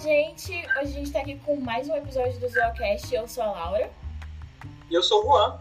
[0.00, 0.52] gente!
[0.52, 3.14] Hoje a gente tá aqui com mais um episódio do Zoocast.
[3.14, 3.90] Eu sou a Laura.
[4.90, 5.60] E eu sou o Juan.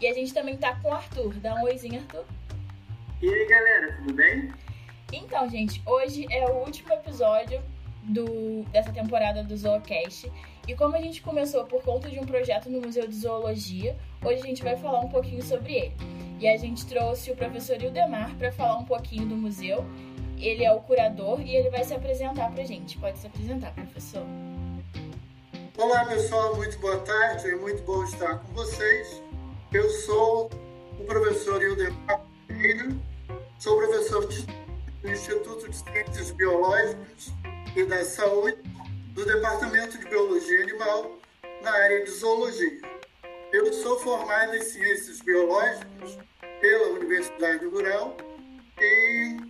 [0.00, 1.34] E a gente também tá com o Arthur.
[1.40, 2.24] Dá um oizinho, Arthur.
[3.20, 4.52] E aí, galera, tudo bem?
[5.12, 7.60] Então, gente, hoje é o último episódio
[8.04, 10.30] do, dessa temporada do Zoocast.
[10.68, 14.40] E como a gente começou por conta de um projeto no Museu de Zoologia, hoje
[14.40, 15.96] a gente vai falar um pouquinho sobre ele.
[16.38, 19.84] E a gente trouxe o professor Ildemar para falar um pouquinho do museu.
[20.40, 22.98] Ele é o curador e ele vai se apresentar para a gente.
[22.98, 24.24] Pode se apresentar, professor.
[25.76, 27.50] Olá, pessoal, muito boa tarde.
[27.50, 29.22] É muito bom estar com vocês.
[29.70, 30.50] Eu sou
[30.98, 32.88] o professor Ildemar Pereira,
[33.58, 37.32] sou professor do Instituto de Ciências Biológicas
[37.76, 38.58] e da Saúde
[39.14, 41.18] do Departamento de Biologia Animal
[41.62, 42.80] na área de Zoologia.
[43.52, 46.18] Eu sou formado em Ciências Biológicas
[46.60, 48.16] pela Universidade Rural
[48.80, 49.49] e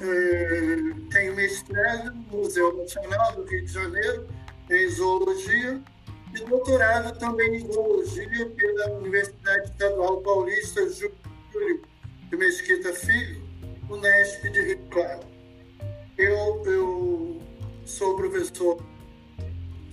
[0.00, 0.76] é,
[1.10, 4.28] tenho mestrado no Museu Nacional do Rio de Janeiro
[4.70, 5.80] em Zoologia
[6.34, 11.82] e doutorado também em Zoologia pela Universidade Estadual Paulista Júlio
[12.30, 13.42] de Mesquita Filho,
[13.88, 15.20] Unesp de Rio Claro.
[16.18, 17.42] Eu, eu
[17.84, 18.82] sou professor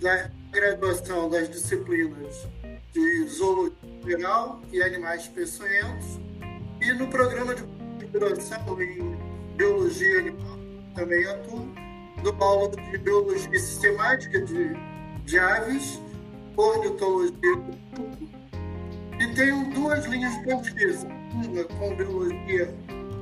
[0.01, 2.47] da graduação das disciplinas
[2.91, 6.19] de Zoologia Geral e Animais Peçonhentos
[6.81, 7.63] e no programa de
[8.07, 9.17] graduação em
[9.55, 10.59] Biologia Animal
[10.95, 11.67] também atuo,
[12.23, 14.73] dou aula de Biologia Sistemática de,
[15.25, 16.01] de Aves,
[16.57, 17.31] Ornitologia
[19.19, 22.73] e tenho duas linhas de pesquisa, uma com Biologia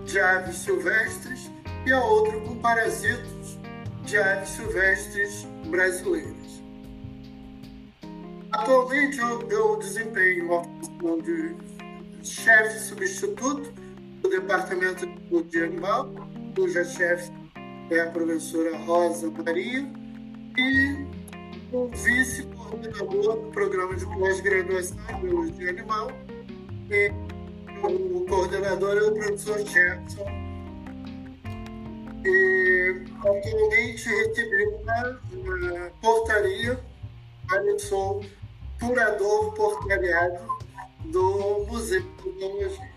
[0.06, 1.52] de Aves Silvestres
[1.86, 3.58] e a outra com Parasitos
[4.04, 6.64] de Aves Silvestres Brasileiras.
[8.52, 11.56] Atualmente eu, eu desempenho a função de
[12.24, 13.72] chefe substituto
[14.22, 16.10] do Departamento de Biologia Animal,
[16.56, 17.32] cuja chefe
[17.90, 19.88] é a professora Rosa Maria,
[20.58, 21.06] e
[21.72, 26.12] o vice-coordenador do programa de pós-graduação em Biologia Animal,
[26.90, 27.12] e
[27.84, 30.26] o coordenador é o professor Jefferson.
[32.26, 36.80] E atualmente recebi uma, uma portaria,
[37.66, 38.26] eu sou
[38.80, 40.40] curador portariado
[41.06, 42.89] do Museu de Zoologia.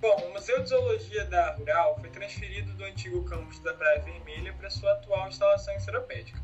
[0.00, 4.50] Bom, o Museu de Zoologia da Rural foi transferido do antigo campus da Praia Vermelha
[4.54, 6.40] para sua atual instalação em Seropédica.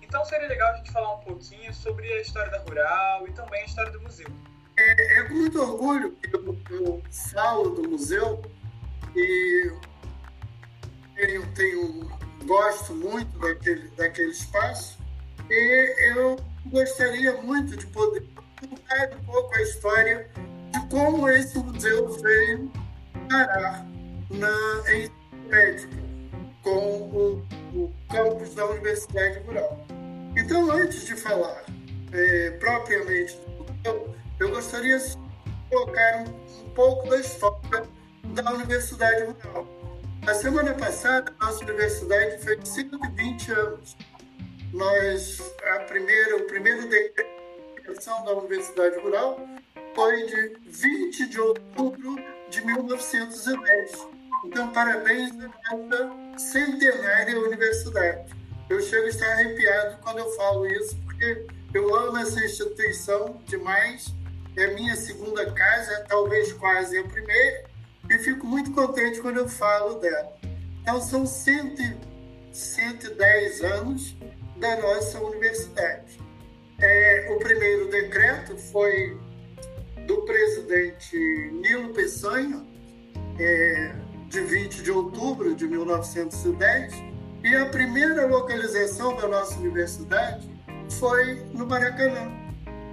[0.00, 3.60] Então seria legal a gente falar um pouquinho sobre a história da Rural e também
[3.60, 4.26] a história do museu.
[4.78, 7.02] É, é com muito orgulho que eu, eu
[7.34, 8.42] falo do museu
[9.14, 9.70] e
[11.18, 14.98] eu tenho, gosto muito daquele, daquele espaço
[15.50, 18.26] e eu gostaria muito de poder
[18.58, 20.30] contar um pouco a história
[20.72, 22.85] de como esse museu veio
[23.28, 23.86] parar
[24.30, 25.10] na, em
[25.48, 25.96] médica
[26.62, 29.86] com o, o, campus da Universidade Rural.
[30.36, 31.64] Então, antes de falar
[32.12, 35.16] é, propriamente do museu, eu gostaria de
[35.70, 37.84] colocar um, um pouco da história
[38.34, 39.66] da Universidade Rural.
[40.26, 43.96] A semana passada, a nossa universidade fez 120 anos
[44.72, 47.36] nós, a primeira, o primeiro decreto
[48.24, 49.40] da Universidade Rural
[49.94, 52.16] foi de 20 de outubro
[52.48, 54.08] de 1910.
[54.44, 55.32] Então, parabéns
[55.70, 58.32] à nossa centenária universidade.
[58.68, 64.14] Eu chego a estar arrepiado quando eu falo isso, porque eu amo essa instituição demais.
[64.56, 67.64] É minha segunda casa, talvez quase a primeira,
[68.08, 70.36] e fico muito contente quando eu falo dela.
[70.80, 71.98] Então, são 100,
[72.52, 74.16] 110 anos
[74.56, 76.18] da nossa universidade.
[76.78, 79.18] É, o primeiro decreto foi
[80.06, 81.16] do presidente
[81.52, 82.64] Nilo Peçanha,
[83.38, 83.92] é,
[84.28, 86.94] de 20 de outubro de 1910,
[87.44, 90.48] e a primeira localização da nossa universidade
[90.98, 92.32] foi no Maracanã,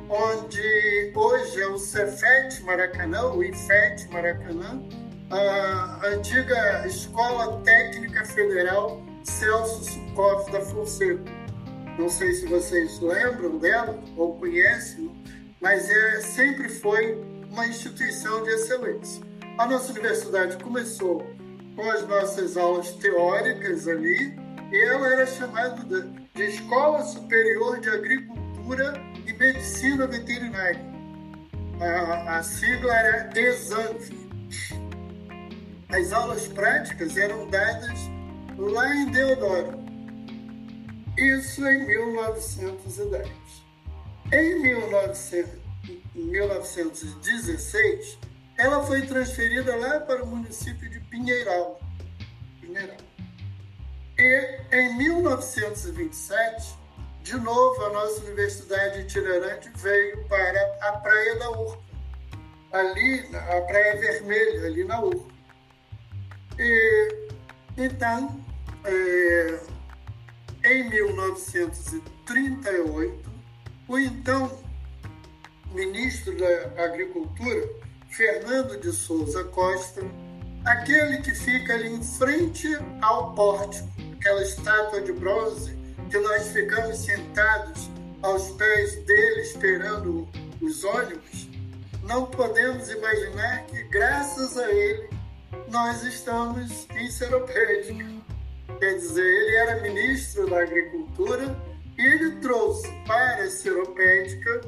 [0.09, 4.83] onde hoje é o Cefet Maracanã, o IFET Maracanã,
[5.29, 11.31] a antiga Escola Técnica Federal Celso Sucoff da Fonseca.
[11.97, 15.11] Não sei se vocês lembram dela ou conhecem,
[15.63, 17.15] mas é, sempre foi
[17.49, 19.23] uma instituição de excelência.
[19.57, 21.25] A nossa universidade começou
[21.73, 24.37] com as nossas aulas teóricas ali,
[24.73, 28.93] e ela era chamada de, Escola Superior de Agricultura
[29.25, 30.83] e Medicina Veterinária.
[31.79, 34.11] A, a sigla era ESANV.
[35.87, 37.99] As aulas práticas eram dadas
[38.57, 39.79] lá em Deodoro,
[41.17, 43.42] isso em 1910.
[44.31, 44.59] Em
[46.15, 48.17] 1916,
[48.57, 51.79] ela foi transferida lá para o município de Pinheiral.
[52.61, 52.97] Pinheiral.
[54.17, 56.75] E em 1927,
[57.23, 61.81] de novo, a nossa universidade itinerante veio para a Praia da Urca,
[62.71, 65.33] ali, a Praia Vermelha, ali na Urca.
[66.59, 67.29] E,
[67.77, 68.39] então,
[68.85, 69.59] é,
[70.63, 73.32] em 1938,
[73.87, 74.51] o então
[75.73, 77.69] ministro da Agricultura,
[78.09, 80.01] Fernando de Souza Costa,
[80.63, 82.67] aquele que fica ali em frente
[83.01, 83.89] ao pórtico,
[84.19, 85.75] aquela estátua de bronze
[86.09, 87.89] que nós ficamos sentados
[88.21, 90.27] aos pés dele esperando
[90.61, 91.49] os ônibus,
[92.03, 95.09] não podemos imaginar que graças a ele
[95.69, 98.05] nós estamos em Seropédica.
[98.79, 104.61] Quer dizer, ele era ministro da Agricultura ele trouxe para Seropédica,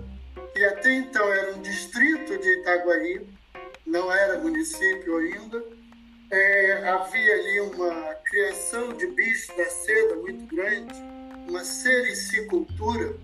[0.53, 3.27] que até então era um distrito de Itaguaí,
[3.85, 5.63] não era município ainda,
[6.31, 10.93] é, havia ali uma criação de bichos da seda muito grande,
[11.47, 13.15] uma sericicultura.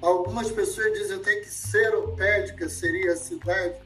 [0.00, 3.76] Algumas pessoas dizem até que Seropédica seria a cidade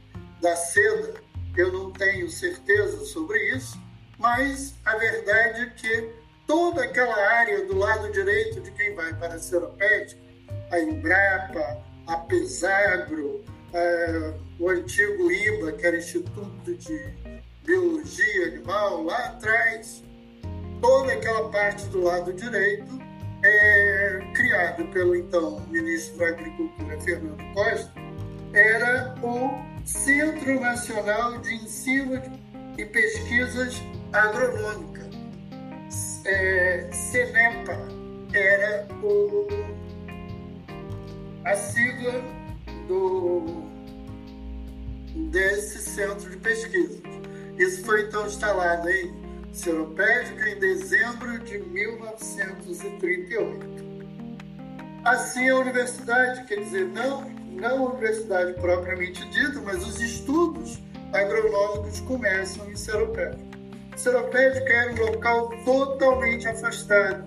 [0.41, 1.15] da seda.
[1.57, 3.79] Eu não tenho certeza sobre isso,
[4.19, 6.11] mas a verdade é que
[6.47, 10.21] toda aquela área do lado direito de quem vai para a Seropédica,
[10.71, 17.15] a Embrapa, a Pesagro, é, o antigo IBA, que era Instituto de
[17.65, 20.03] Biologia Animal, lá atrás,
[20.81, 23.07] toda aquela parte do lado direito
[23.43, 27.93] é, criado pelo então ministro da Agricultura, Fernando Costa,
[28.53, 29.51] era o
[29.85, 32.23] Centro Nacional de Ensino
[32.79, 33.83] e Pesquisas
[34.13, 34.96] Agronômicas.
[36.29, 37.79] É, CENEPA
[38.35, 39.47] era o,
[41.45, 42.15] a sigla
[42.89, 43.63] do,
[45.31, 47.01] desse centro de pesquisa.
[47.57, 49.15] Isso foi então instalado em
[49.53, 53.65] Seropédica em dezembro de 1938.
[55.05, 60.81] Assim, a universidade, quer dizer, não, não a universidade propriamente dita, mas os estudos
[61.13, 63.46] agronômicos começam em Seropédica.
[63.97, 67.27] Seropédica era um local totalmente afastado,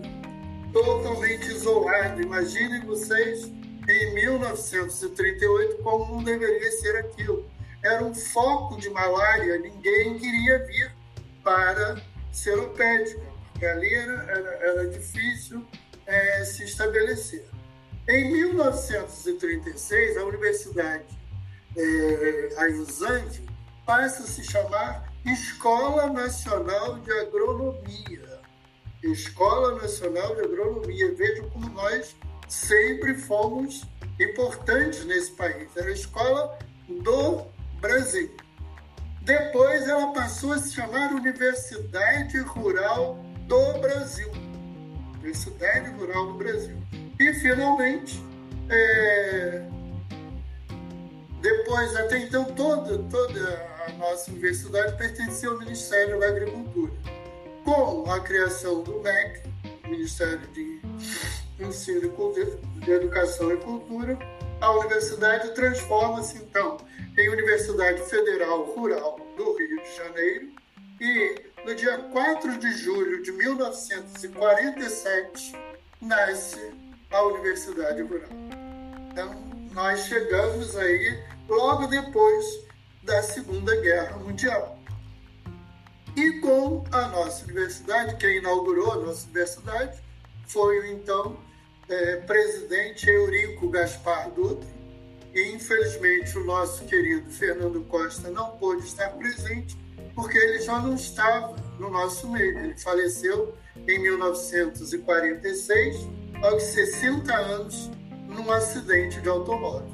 [0.71, 2.21] totalmente isolado.
[2.21, 3.45] Imaginem vocês
[3.89, 7.49] em 1938 como não deveria ser aquilo.
[7.83, 10.91] Era um foco de malária, ninguém queria vir
[11.43, 11.99] para
[12.31, 15.65] seropédica, porque ali era, era, era difícil
[16.05, 17.45] é, se estabelecer.
[18.07, 21.05] Em 1936, a Universidade
[21.75, 23.49] é, a Isangue
[23.85, 28.39] passa a se chamar Escola Nacional de Agronomia.
[29.03, 31.13] Escola Nacional de Agronomia.
[31.15, 32.15] Vejam como nós
[32.47, 33.83] sempre fomos
[34.19, 35.69] importantes nesse país.
[35.75, 36.57] Era a escola
[36.87, 37.45] do
[37.79, 38.31] Brasil.
[39.21, 43.17] Depois ela passou a se chamar Universidade Rural
[43.47, 44.31] do Brasil.
[45.15, 46.77] Universidade Rural do Brasil.
[47.19, 48.23] E finalmente,
[48.69, 49.67] é...
[51.41, 56.91] depois, até então, toda, toda a nossa universidade pertencia ao Ministério da Agricultura.
[57.65, 59.41] Com a criação do MEC,
[59.87, 60.79] Ministério de
[61.59, 64.15] Ensino e Cultura, Educação e Cultura,
[64.61, 66.77] a universidade transforma-se então
[67.17, 70.49] em Universidade Federal Rural do Rio de Janeiro
[71.01, 75.55] e no dia 4 de julho de 1947
[76.01, 76.71] nasce
[77.11, 78.29] a Universidade Rural.
[79.11, 79.33] Então,
[79.71, 82.68] nós chegamos aí logo depois
[83.09, 84.77] da Segunda Guerra Mundial.
[86.15, 89.99] E com a nossa universidade, quem inaugurou a nossa universidade
[90.45, 91.35] foi o então
[91.89, 94.69] é, presidente Eurico Gaspar Dutra,
[95.33, 99.75] e infelizmente o nosso querido Fernando Costa não pôde estar presente
[100.13, 102.59] porque ele já não estava no nosso meio.
[102.59, 103.55] Ele faleceu
[103.87, 106.07] em 1946,
[106.43, 107.89] aos 60 anos,
[108.27, 109.89] num acidente de automóvel.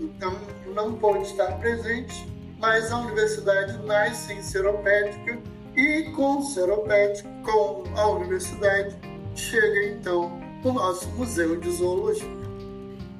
[0.00, 0.34] Então,
[0.74, 5.38] não pôde estar presente, mas a universidade nasce em Seropédica
[5.76, 8.96] e com Seropédica, com a universidade,
[9.34, 12.38] chega então o nosso Museu de Zoologia.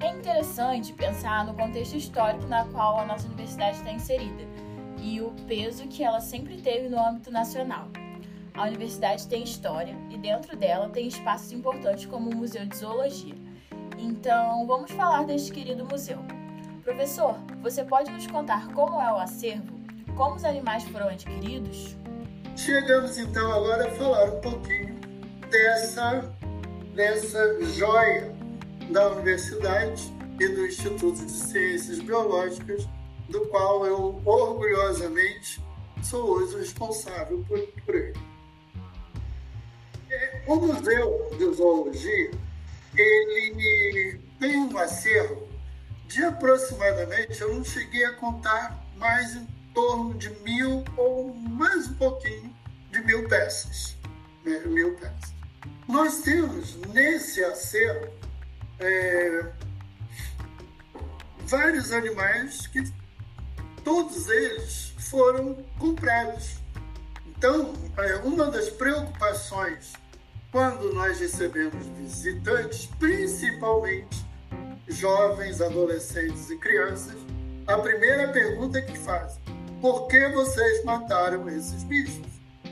[0.00, 4.42] É interessante pensar no contexto histórico na qual a nossa universidade está inserida
[5.00, 7.88] e o peso que ela sempre teve no âmbito nacional.
[8.54, 13.36] A universidade tem história e dentro dela tem espaços importantes como o Museu de Zoologia.
[13.96, 16.18] Então, vamos falar deste querido museu.
[16.88, 19.78] Professor, você pode nos contar como é o acervo?
[20.16, 21.94] Como os animais foram adquiridos?
[22.56, 24.98] Chegamos então agora a falar um pouquinho
[25.50, 26.34] dessa,
[26.94, 28.34] dessa joia
[28.90, 32.88] da universidade e do Instituto de Ciências Biológicas,
[33.28, 35.62] do qual eu orgulhosamente
[36.02, 38.18] sou hoje responsável por, por ele.
[40.46, 42.30] O Museu de Zoologia
[42.96, 45.47] ele tem um acervo
[46.08, 51.94] de aproximadamente, eu não cheguei a contar, mais em torno de mil ou mais um
[51.94, 52.56] pouquinho
[52.90, 53.94] de mil peças.
[54.44, 54.58] Né?
[54.66, 55.34] Mil peças.
[55.86, 58.08] Nós temos nesse acervo
[58.80, 59.52] é,
[61.40, 62.82] vários animais que
[63.84, 66.56] todos eles foram comprados.
[67.26, 69.92] Então, é, uma das preocupações
[70.50, 74.27] quando nós recebemos visitantes, principalmente
[74.88, 77.16] jovens, adolescentes e crianças,
[77.66, 79.40] a primeira pergunta que fazem:
[79.80, 82.26] por que vocês mataram esses bichos?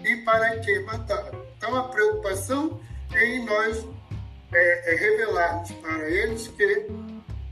[0.04, 1.44] E para que mataram?
[1.56, 2.80] Então, a preocupação
[3.12, 3.84] é em nós
[4.52, 6.86] é, é revelarmos para eles que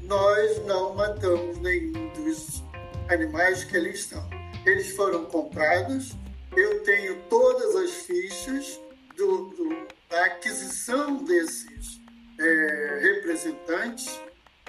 [0.02, 2.62] nós não matamos nenhum dos
[3.09, 4.23] animais que ali estão.
[4.64, 6.14] Eles foram comprados,
[6.56, 8.80] eu tenho todas as fichas
[9.16, 12.00] do, do, da aquisição desses
[12.38, 14.21] é, representantes.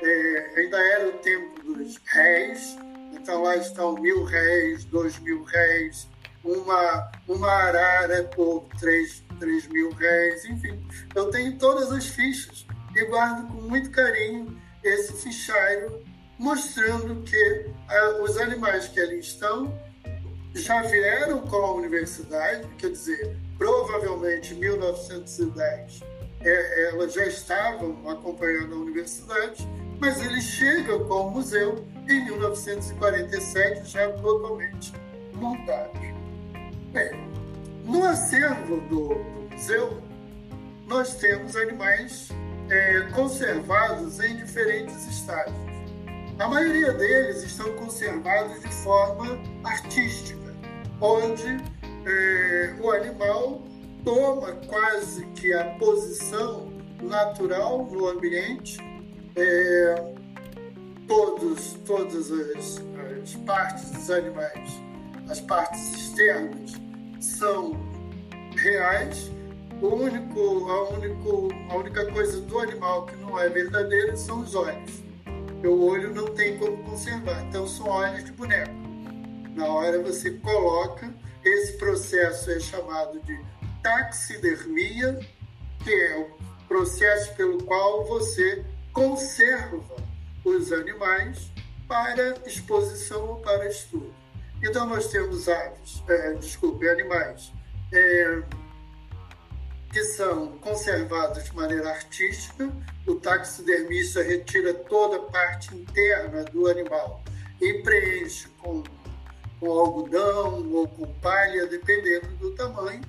[0.02, 2.78] É, ainda era o tempo dos réis,
[3.14, 6.10] então lá estão mil réis, dois mil réis,
[6.44, 10.86] uma, uma arara por três, três mil réis, enfim.
[11.16, 16.04] Eu tenho todas as fichas e guardo com muito carinho esse fichário
[16.38, 19.74] mostrando que ah, os animais que ali estão
[20.54, 26.02] já vieram com a universidade, quer dizer, provavelmente em 1910
[26.42, 29.68] é, elas já estavam acompanhando a universidade,
[30.00, 34.94] mas eles chegam com o museu em 1947 já totalmente
[35.34, 36.00] montados.
[36.92, 37.12] Bem,
[37.84, 40.02] no acervo do, do museu
[40.88, 42.30] nós temos animais
[42.70, 45.56] é, conservados em diferentes estágios.
[46.38, 50.54] A maioria deles estão conservados de forma artística,
[51.00, 51.58] onde
[52.06, 53.64] é, o animal
[54.04, 56.72] toma quase que a posição
[57.02, 58.78] natural no ambiente.
[59.36, 60.14] É,
[61.08, 62.82] todos, todas as,
[63.22, 64.82] as partes dos animais,
[65.30, 66.74] as partes externas,
[67.20, 67.74] são
[68.56, 69.30] reais
[69.82, 74.56] o único, a, único, a única coisa do animal que não é verdadeira são os
[74.56, 75.04] olhos.
[75.64, 78.72] O olho não tem como conservar, então são olhos de boneco.
[79.54, 81.14] Na hora você coloca,
[81.44, 83.38] esse processo é chamado de
[83.84, 85.20] taxidermia,
[85.84, 88.64] que é o processo pelo qual você
[88.96, 89.84] conserva
[90.46, 91.52] os animais
[91.86, 94.12] para exposição ou para estudo.
[94.64, 97.52] Então nós temos aves, é, desculpe, animais.
[97.94, 98.42] É,
[99.92, 102.70] que são conservados de maneira artística.
[103.06, 107.24] O taxidermista retira toda a parte interna do animal
[107.62, 108.84] e preenche com,
[109.60, 113.02] com algodão ou com palha, dependendo do tamanho,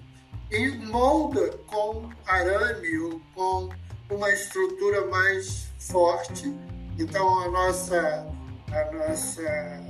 [0.50, 3.68] e molda com arame ou com
[4.10, 6.54] uma estrutura mais forte.
[6.98, 8.26] Então, a nossa,
[8.72, 9.84] a nossa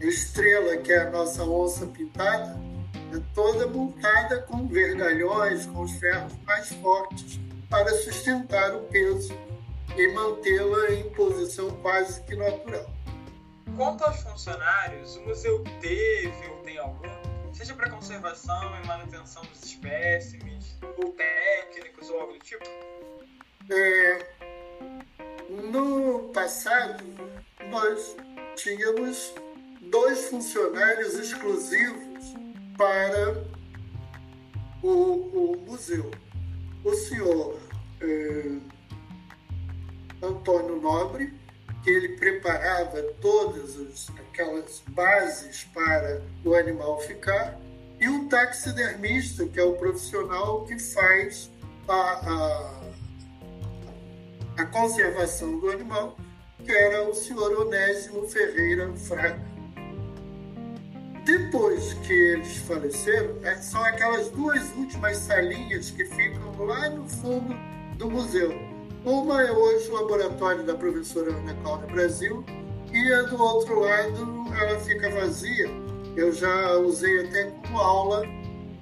[0.00, 2.58] estrela, que é a nossa onça pintada,
[3.14, 9.34] é toda montada com vergalhões, com os ferros mais fortes, para sustentar o peso
[9.96, 12.90] e mantê-la em posição quase que natural.
[13.76, 17.08] Quanto aos funcionários, o museu teve ou tem algum,
[17.52, 22.64] seja para conservação e manutenção dos espécimes, ou técnicos ou algo do tipo?
[23.68, 24.26] É,
[25.70, 27.04] no passado,
[27.68, 28.16] nós
[28.54, 29.34] tínhamos
[29.82, 32.34] dois funcionários exclusivos
[32.76, 33.44] para
[34.82, 36.10] o, o museu.
[36.84, 37.58] O senhor
[38.00, 38.58] é,
[40.22, 41.34] Antônio Nobre,
[41.82, 47.58] que ele preparava todas as, aquelas bases para o animal ficar,
[47.98, 51.50] e o taxidermista, que é o profissional que faz
[51.88, 52.75] a, a,
[54.56, 56.16] a conservação do animal,
[56.64, 59.40] que era o senhor Onésimo Ferreira Fraga.
[61.24, 67.54] Depois que eles faleceram, é, são aquelas duas últimas salinhas que ficam lá no fundo
[67.96, 68.50] do museu.
[69.04, 72.44] Uma é hoje o laboratório da professora Ana Cláudia Brasil
[72.92, 75.68] e a do outro lado ela fica vazia.
[76.16, 78.24] Eu já usei até como aula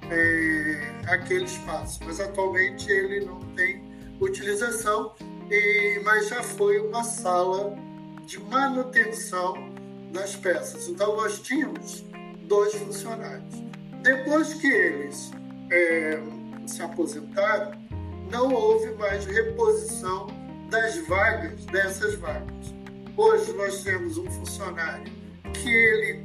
[0.09, 3.83] é, aquele espaço, mas atualmente ele não tem
[4.19, 5.13] utilização,
[5.49, 7.75] e, mas já foi uma sala
[8.25, 9.53] de manutenção
[10.11, 10.87] das peças.
[10.87, 12.03] Então nós tínhamos
[12.43, 13.63] dois funcionários.
[14.01, 15.31] Depois que eles
[15.71, 16.21] é,
[16.65, 17.71] se aposentaram,
[18.31, 20.27] não houve mais reposição
[20.69, 22.73] das vagas, dessas vagas.
[23.15, 25.11] Hoje nós temos um funcionário
[25.53, 26.23] que ele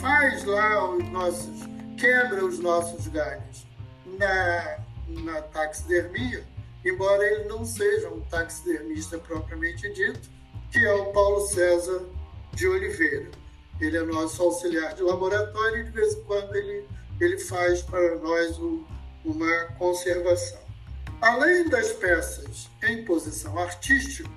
[0.00, 1.60] faz lá os nossos,
[1.98, 3.66] quebra os nossos galhos
[4.18, 6.44] na, na taxidermia,
[6.84, 10.30] embora ele não seja um taxidermista propriamente dito,
[10.70, 12.02] que é o Paulo César
[12.52, 13.30] de Oliveira.
[13.80, 16.86] Ele é nosso auxiliar de laboratório e de vez em quando ele,
[17.20, 18.86] ele faz para nós o,
[19.24, 20.60] uma conservação.
[21.20, 24.28] Além das peças em posição artística,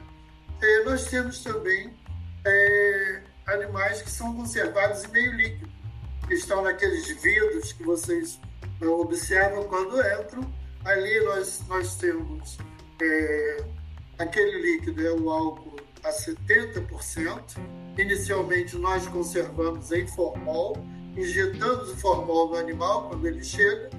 [0.62, 1.94] eh, nós temos também
[2.46, 5.70] eh, animais que são conservados em meio líquido,
[6.28, 8.40] que estão naqueles vidros que vocês
[8.82, 10.54] observam quando entram.
[10.86, 12.58] Ali nós, nós temos
[13.01, 13.63] é,
[14.20, 17.42] aquele líquido, é o álcool a 70%.
[17.98, 20.77] Inicialmente nós conservamos em formol,
[21.18, 23.89] injetamos o formol no animal quando ele chega,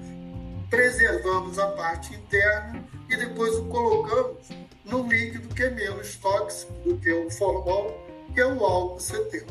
[0.69, 4.47] preservamos a parte interna e depois o colocamos
[4.85, 9.45] num líquido que é menos tóxico do que o formol que é o álcool 70.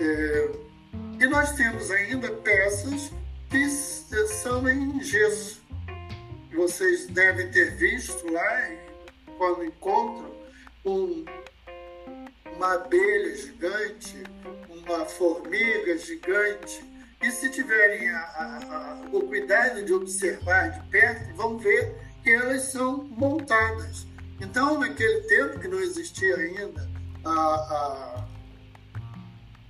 [0.00, 0.50] É,
[1.20, 3.12] e nós temos ainda peças
[3.50, 5.63] que são em gesso.
[6.54, 8.70] Vocês devem ter visto lá,
[9.36, 10.32] quando encontram
[10.84, 11.24] um,
[12.54, 14.22] uma abelha gigante,
[14.68, 16.84] uma formiga gigante,
[17.20, 22.30] e se tiverem a, a, a, o cuidado de observar de perto, vão ver que
[22.30, 24.06] elas são montadas.
[24.40, 26.88] Então, naquele tempo que não existia ainda
[27.24, 28.28] a, a,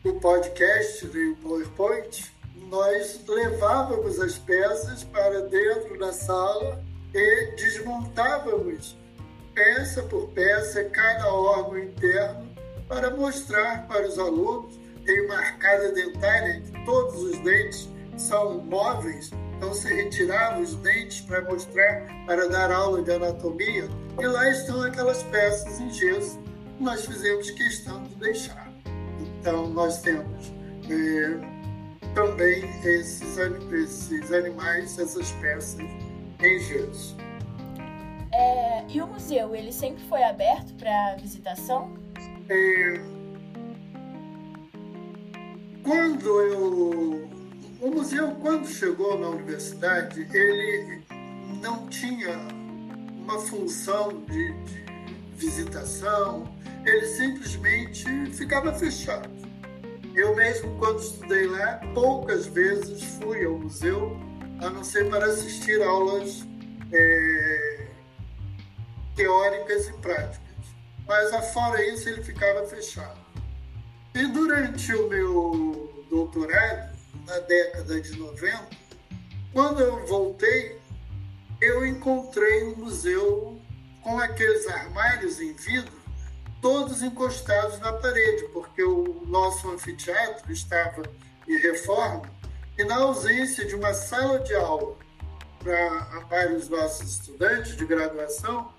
[0.04, 2.33] o podcast e o PowerPoint,
[2.70, 8.96] nós levávamos as peças para dentro da sala e desmontávamos
[9.54, 12.48] peça por peça cada órgão interno
[12.88, 14.78] para mostrar para os alunos.
[15.04, 21.20] Tem uma arcada dentária que todos os dentes são móveis, então se retirava os dentes
[21.20, 26.42] para mostrar, para dar aula de anatomia, e lá estão aquelas peças em gesso
[26.80, 28.72] nós fizemos questão de deixar.
[29.20, 30.52] Então, nós temos
[30.90, 31.53] é,
[32.14, 33.36] também esses,
[33.72, 37.16] esses animais, essas peças em gesso.
[38.32, 41.96] É, e o museu, ele sempre foi aberto para visitação?
[42.48, 43.00] É,
[45.82, 47.28] quando eu...
[47.80, 51.02] O museu, quando chegou na universidade, ele
[51.60, 52.38] não tinha
[53.18, 54.84] uma função de, de
[55.36, 56.48] visitação,
[56.86, 59.43] ele simplesmente ficava fechado.
[60.14, 64.16] Eu mesmo, quando estudei lá, poucas vezes fui ao museu,
[64.60, 66.46] a não ser para assistir aulas
[66.92, 67.88] é,
[69.16, 70.40] teóricas e práticas.
[71.04, 73.18] Mas, afora isso, ele ficava fechado.
[74.14, 76.96] E durante o meu doutorado,
[77.26, 78.68] na década de 90,
[79.52, 80.78] quando eu voltei,
[81.60, 83.60] eu encontrei um museu
[84.00, 86.03] com aqueles armários em vidro
[86.64, 91.02] todos encostados na parede, porque o nosso anfiteatro estava
[91.46, 92.22] em reforma
[92.78, 94.96] e na ausência de uma sala de aula
[95.62, 98.72] para vários nossos estudantes de graduação,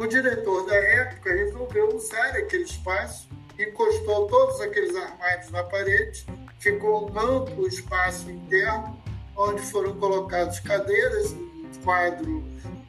[0.00, 6.26] o diretor da época resolveu usar aquele espaço, encostou todos aqueles armários na parede,
[6.58, 9.00] ficou um amplo espaço interno,
[9.36, 12.42] onde foram colocadas cadeiras, um quadro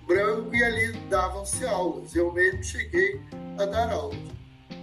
[0.10, 2.16] branco e ali davam-se aulas.
[2.16, 3.22] Eu mesmo cheguei
[3.60, 4.18] a dar aulas.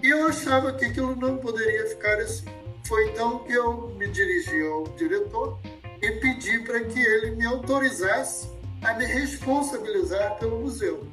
[0.00, 2.44] E eu achava que aquilo não poderia ficar assim.
[2.86, 5.58] Foi então que eu me dirigi ao diretor
[6.00, 8.48] e pedi para que ele me autorizasse
[8.82, 11.04] a me responsabilizar pelo museu.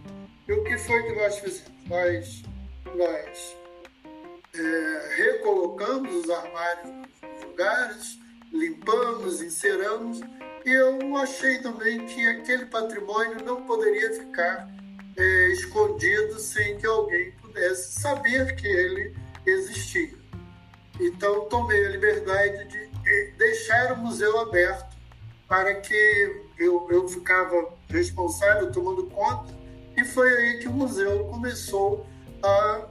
[0.48, 1.74] E o que foi que nós fizemos?
[1.88, 2.44] Nós,
[2.96, 3.58] nós
[4.54, 8.20] é, recolocamos os armários nos lugares,
[8.52, 10.22] limpamos, enceramos,
[10.66, 14.70] eu achei também que aquele patrimônio não poderia ficar
[15.18, 20.14] é, escondido sem que alguém pudesse saber que ele existia.
[21.00, 24.96] Então, tomei a liberdade de eh, deixar o museu aberto
[25.48, 29.54] para que eu, eu ficava responsável, tomando conta,
[29.98, 32.06] e foi aí que o museu começou
[32.42, 32.88] a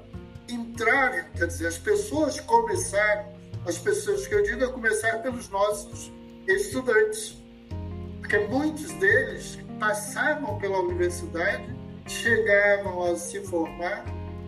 [0.48, 3.32] entrar, quer dizer, as pessoas começaram,
[3.66, 6.12] as pessoas que eu digo, a começar pelos nossos
[6.46, 7.41] estudantes,
[8.32, 11.66] porque muitos deles passavam pela universidade,
[12.06, 14.06] chegavam a se formar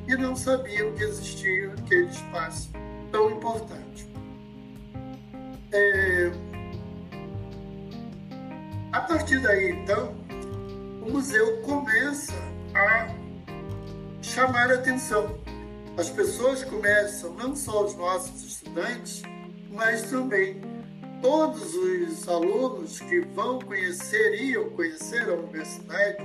[0.09, 2.71] e não sabiam que existia aquele espaço
[3.13, 4.09] tão importante.
[5.71, 6.31] É...
[8.91, 10.15] A partir daí, então,
[11.07, 12.33] o museu começa
[12.75, 13.15] a
[14.23, 15.39] chamar a atenção.
[15.99, 19.23] As pessoas começam, não só os nossos estudantes,
[19.71, 20.74] mas também
[21.25, 26.19] todos os alunos que vão conhecer, iam conhecer a universidade,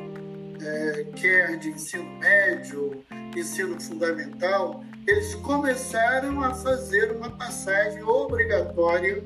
[0.61, 3.01] é, quer de ensino médio,
[3.33, 9.23] ensino fundamental, eles começaram a fazer uma passagem obrigatória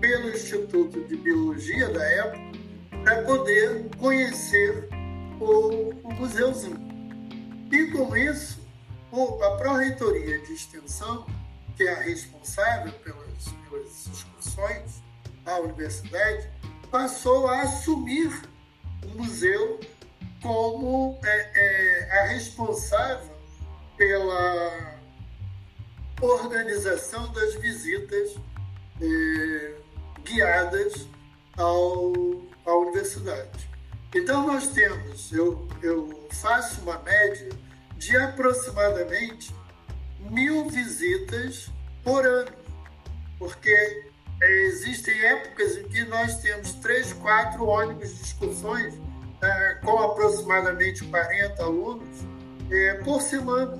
[0.00, 2.38] pelo Instituto de Biologia da época
[3.02, 4.88] para poder conhecer
[5.40, 6.78] o, o museuzinho.
[7.72, 8.64] E com isso,
[9.42, 11.26] a Pró-Reitoria de Extensão,
[11.76, 14.35] que é a responsável pelas, pelas excursões
[15.56, 16.48] à universidade,
[16.90, 18.30] passou a assumir
[19.04, 19.80] o museu
[20.42, 23.36] como é, é, a responsável
[23.96, 24.96] pela
[26.20, 28.36] organização das visitas
[29.00, 29.74] é,
[30.22, 31.06] guiadas
[31.56, 32.12] ao,
[32.64, 33.68] à universidade.
[34.14, 37.50] Então, nós temos, eu, eu faço uma média
[37.96, 39.54] de aproximadamente
[40.20, 41.70] mil visitas
[42.02, 42.52] por ano,
[43.38, 44.10] porque
[44.42, 48.94] existem épocas em que nós temos três, quatro ônibus de excursões
[49.42, 52.26] é, com aproximadamente 40 alunos
[52.70, 53.78] é, por semana.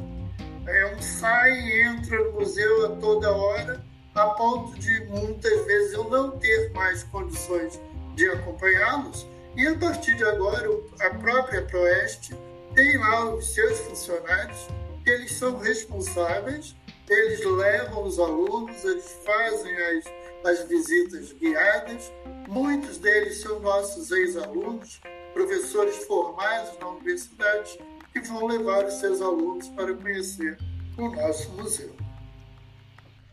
[0.66, 5.92] É, um sai e entra no museu a toda hora, a ponto de muitas vezes
[5.92, 7.81] eu não ter mais condições
[8.14, 9.27] de acompanhá-los.
[9.57, 10.69] E a partir de agora,
[11.01, 12.35] a própria Proeste
[12.75, 14.69] tem lá os seus funcionários,
[15.07, 16.77] eles são responsáveis,
[17.09, 20.05] eles levam os alunos, eles fazem as,
[20.44, 22.12] as visitas guiadas.
[22.49, 25.01] Muitos deles são nossos ex-alunos,
[25.35, 27.79] professores formados na universidade,
[28.12, 30.59] que vão levar os seus alunos para conhecer
[30.96, 31.94] o nosso museu.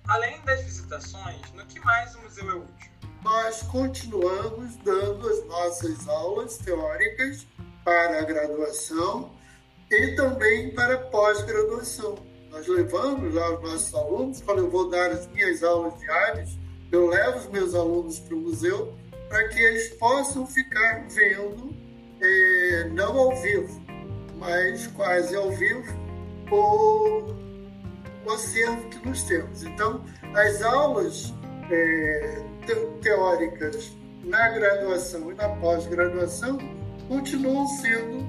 [0.07, 2.91] Além das visitações, no que mais o museu é útil?
[3.23, 7.47] Nós continuamos dando as nossas aulas teóricas
[7.85, 9.31] para a graduação
[9.89, 12.17] e também para pós-graduação.
[12.49, 16.57] Nós levamos lá os nossos alunos, quando eu vou dar as minhas aulas diárias,
[16.93, 18.93] eu levo os meus alunos para o museu
[19.27, 21.75] para que eles possam ficar vendo,
[22.21, 23.81] é, não ao vivo,
[24.37, 25.91] mas quase ao vivo,
[26.51, 27.33] o,
[28.25, 29.63] o acervo que nós temos.
[29.63, 31.33] Então, as aulas
[31.71, 32.43] é,
[33.01, 33.91] teóricas
[34.23, 36.59] na graduação e na pós-graduação
[37.07, 38.23] continuam sendo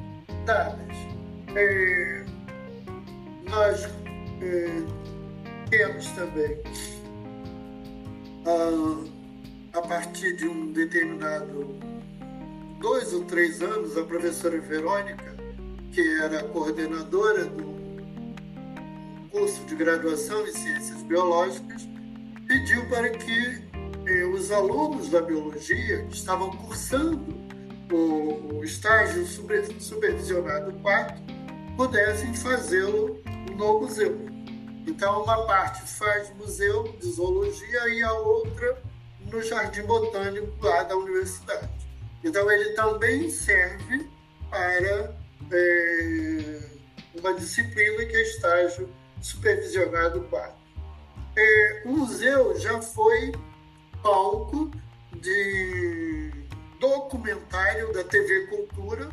[0.47, 0.97] dadas.
[1.55, 2.25] É,
[3.51, 3.87] nós
[5.69, 6.63] temos também,
[8.47, 11.79] a, a partir de um determinado
[12.81, 15.35] dois ou três anos, a professora Verônica,
[15.93, 17.75] que era coordenadora do
[19.31, 21.89] curso de graduação em ciências biológicas,
[22.47, 23.63] pediu para que
[24.07, 27.35] eh, os alunos da biologia que estavam cursando
[27.91, 31.17] o, o estágio super, supervisionado 4
[31.77, 33.21] pudessem fazê-lo
[33.57, 34.34] no museu.
[34.87, 38.83] Então, uma parte faz museu de zoologia e a outra
[39.21, 41.89] no Jardim Botânico lá da universidade.
[42.23, 44.09] Então, ele também serve
[44.51, 45.17] para
[45.51, 46.61] é,
[47.15, 48.89] uma disciplina que é estágio
[49.21, 50.55] supervisionado 4.
[51.37, 53.33] É, o museu já foi
[54.03, 54.71] palco
[55.15, 56.31] de
[56.79, 59.09] documentário da TV Cultura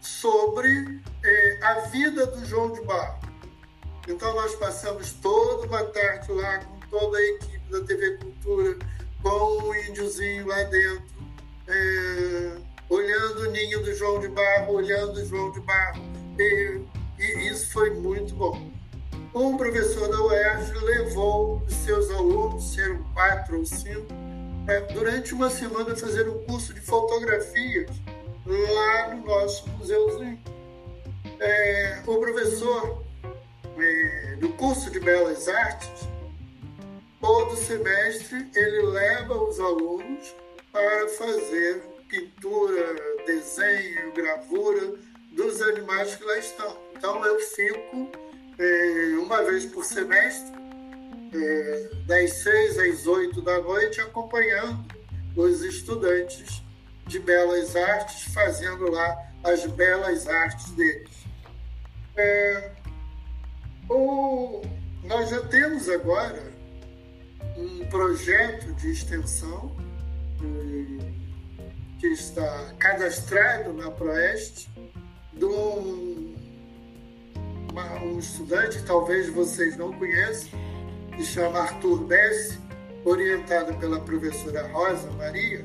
[0.00, 3.29] sobre é, a vida do João de Barro.
[4.10, 8.76] Então nós passamos toda uma tarde lá com toda a equipe da TV Cultura,
[9.22, 11.04] com o índiozinho lá dentro,
[11.68, 12.56] é,
[12.88, 16.02] olhando o ninho do João de Barro, olhando o João de Barro.
[16.36, 16.80] E,
[17.20, 18.70] e isso foi muito bom.
[19.32, 24.08] Um professor da UERJ levou os seus alunos, eram quatro ou cinco,
[24.66, 27.88] é, durante uma semana fazer um curso de fotografias
[28.44, 30.40] lá no nosso museuzinho.
[31.38, 33.09] É, o professor
[34.38, 36.08] do curso de Belas Artes,
[37.20, 40.34] todo semestre ele leva os alunos
[40.72, 44.94] para fazer pintura, desenho, gravura
[45.32, 46.76] dos animais que lá estão.
[46.96, 48.10] Então eu fico
[48.58, 50.52] é, uma vez por semestre,
[51.32, 54.84] é, das seis às oito da noite, acompanhando
[55.36, 56.62] os estudantes
[57.06, 61.10] de belas artes, fazendo lá as belas artes deles.
[62.16, 62.70] É,
[65.04, 66.42] nós já temos agora
[67.56, 69.74] um projeto de extensão
[70.40, 71.10] é,
[71.98, 74.70] que está cadastrado na Proeste
[75.32, 76.34] de um
[78.04, 80.58] um estudante, talvez vocês não conheçam,
[81.16, 82.58] que chama Arthur Bessi,
[83.04, 85.64] orientado pela professora Rosa Maria,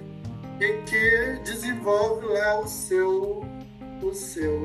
[0.60, 3.44] e que desenvolve lá o seu,
[4.02, 4.60] o seu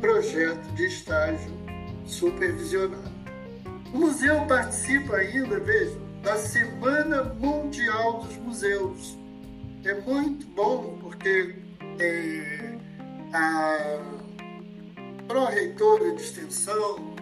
[0.00, 1.63] projeto de estágio
[2.06, 3.12] supervisionado.
[3.92, 9.18] O museu participa ainda, veja, da Semana Mundial dos Museus.
[9.84, 11.54] É muito bom porque
[12.00, 12.78] é,
[13.32, 14.00] a
[15.28, 17.14] pró-reitora de extensão,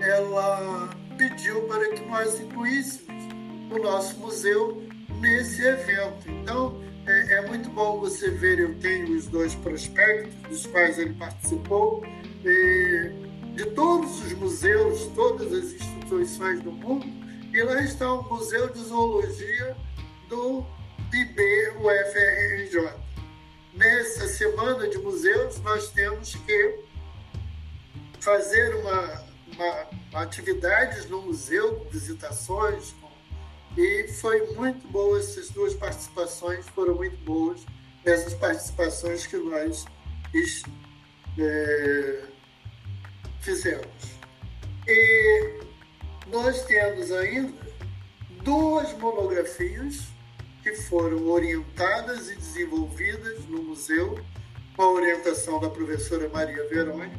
[0.00, 3.24] ela pediu para que nós incluíssemos
[3.70, 4.82] o nosso museu
[5.20, 6.28] nesse evento.
[6.28, 11.14] Então, é, é muito bom você ver, eu tenho os dois prospectos dos quais ele
[11.14, 12.02] participou,
[13.60, 17.06] de todos os museus, todas as instituições do mundo,
[17.52, 19.76] e lá está o Museu de Zoologia
[20.30, 20.64] do
[21.12, 22.90] IB UFRJ.
[23.74, 26.78] Nessa semana de museus, nós temos que
[28.18, 32.94] fazer uma, uma, uma atividades no museu, visitações,
[33.76, 37.60] e foi muito boa essas duas participações, foram muito boas
[38.06, 39.84] essas participações que nós
[41.38, 42.29] é,
[43.40, 43.86] fizemos.
[44.86, 45.60] E
[46.28, 47.52] nós temos ainda
[48.42, 50.04] duas monografias
[50.62, 54.18] que foram orientadas e desenvolvidas no museu
[54.76, 57.18] com a orientação da professora Maria Verônica.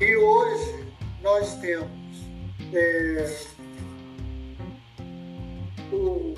[0.00, 0.86] E hoje
[1.22, 1.90] nós temos
[2.72, 3.36] é,
[5.92, 6.34] o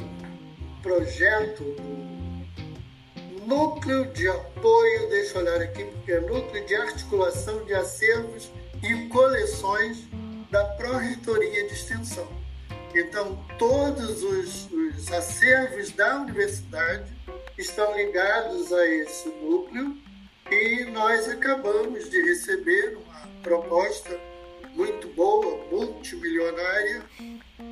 [0.82, 7.74] projeto do Núcleo de Apoio, deixa eu olhar aqui, porque é Núcleo de Articulação de
[7.74, 8.50] Acervos
[8.82, 10.08] e Coleções
[10.50, 12.28] da Pró-Reitoria de Extensão.
[12.94, 17.12] Então, todos os, os acervos da universidade
[17.56, 19.96] estão ligados a esse núcleo
[20.50, 24.18] e nós acabamos de receber uma proposta
[24.74, 27.02] muito boa, multimilionária,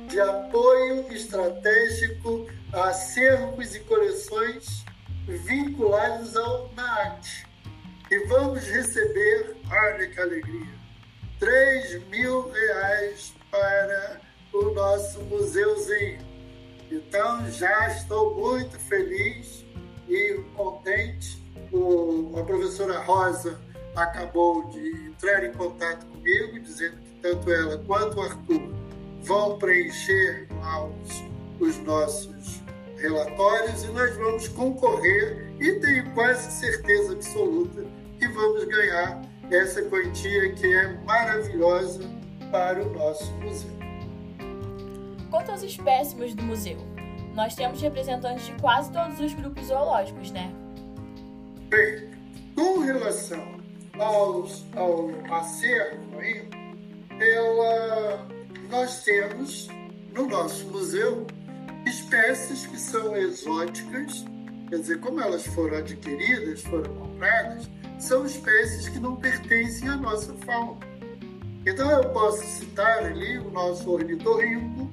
[0.07, 4.85] de apoio estratégico a acervos e coleções
[5.27, 7.45] vinculados ao NAT.
[8.09, 10.78] E vamos receber, olha que alegria,
[11.39, 14.19] 3 mil reais para
[14.53, 16.19] o nosso museuzinho.
[16.91, 19.65] Então já estou muito feliz
[20.07, 21.41] e contente.
[21.71, 23.59] O, a professora Rosa
[23.95, 28.73] acabou de entrar em contato comigo, dizendo que tanto ela quanto o Arthur
[29.21, 30.47] vão preencher
[31.03, 32.61] os, os nossos
[32.97, 37.85] relatórios e nós vamos concorrer e tenho quase certeza absoluta
[38.19, 42.01] que vamos ganhar essa quantia que é maravilhosa
[42.51, 43.71] para o nosso museu.
[45.29, 46.77] Quanto aos espécimes do museu,
[47.35, 50.51] nós temos representantes de quase todos os grupos zoológicos, né?
[51.69, 52.09] Bem,
[52.55, 53.59] com relação
[53.99, 56.47] aos, ao acervo, aí,
[57.19, 58.27] ela,
[58.69, 59.67] nós temos
[60.13, 61.27] no nosso museu
[61.85, 64.25] espécies que são exóticas,
[64.69, 70.33] quer dizer, como elas foram adquiridas, foram compradas, são espécies que não pertencem à nossa
[70.45, 70.79] fauna.
[71.65, 74.91] Então eu posso citar ali o nosso ornitorrinco,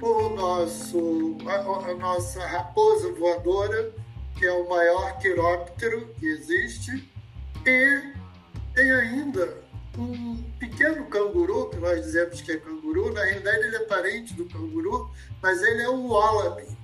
[0.00, 3.92] o nosso, a, a nossa raposa voadora,
[4.38, 7.10] que é o maior quiróptero que existe,
[7.66, 8.12] e
[8.74, 9.54] tem ainda
[9.98, 14.46] um pequeno canguru, que nós dizemos que é canguru, na realidade ele é parente do
[14.46, 15.10] canguru,
[15.42, 16.79] mas ele é um wallaby.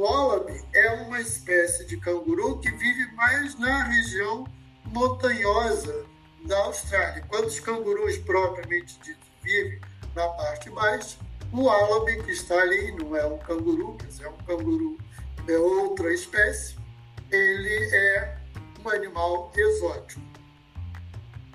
[0.00, 4.46] Wallaby é uma espécie de canguru que vive mais na região
[4.86, 6.06] montanhosa
[6.46, 7.22] da Austrália.
[7.28, 9.78] Quando os cangurus propriamente ditos vivem
[10.14, 11.18] na parte baixa,
[11.52, 14.96] o wallaby que está ali não é um canguru, mas é um canguru,
[15.46, 16.76] é outra espécie,
[17.30, 18.38] ele é
[18.82, 20.22] um animal exótico.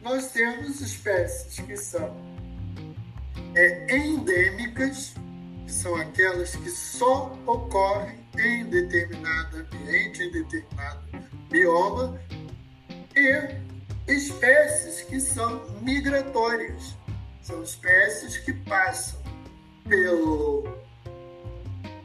[0.03, 2.15] Nós temos espécies que são
[3.55, 5.15] é, endêmicas,
[5.65, 11.02] que são aquelas que só ocorrem em determinado ambiente, em determinado
[11.50, 12.19] bioma,
[13.15, 13.62] e
[14.08, 16.95] espécies que são migratórias.
[17.41, 19.21] São espécies que passam
[19.88, 20.63] pelo,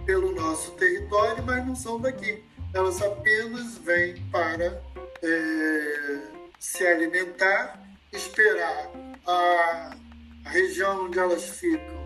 [0.05, 2.45] pelo nosso território, mas não são daqui.
[2.75, 4.83] Elas apenas vêm para
[5.23, 6.21] é,
[6.59, 8.91] se alimentar, esperar
[9.27, 9.97] a,
[10.45, 12.01] região onde elas ficam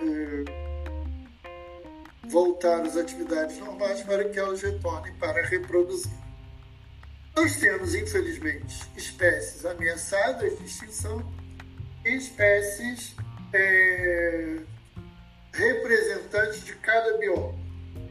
[0.00, 0.65] é,
[2.28, 6.12] voltar às atividades normais para que elas retornem para reproduzir.
[7.36, 11.32] Nós temos, infelizmente, espécies ameaçadas de extinção
[12.04, 13.14] e espécies
[13.52, 14.56] é,
[15.52, 17.54] representantes de cada bioma.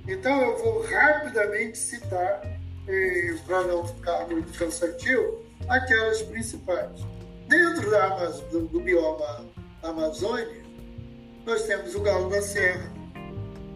[0.08, 2.42] Então, eu vou rapidamente citar
[3.46, 7.02] para não ficar muito cansativo, aquelas principais.
[7.48, 8.10] Dentro da,
[8.52, 9.46] do, do bioma
[9.82, 10.64] Amazônia,
[11.46, 12.92] nós temos o galo da serra,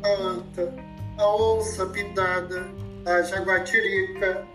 [0.04, 0.74] a anta,
[1.18, 2.66] a onça pintada,
[3.06, 4.46] a jaguatirica,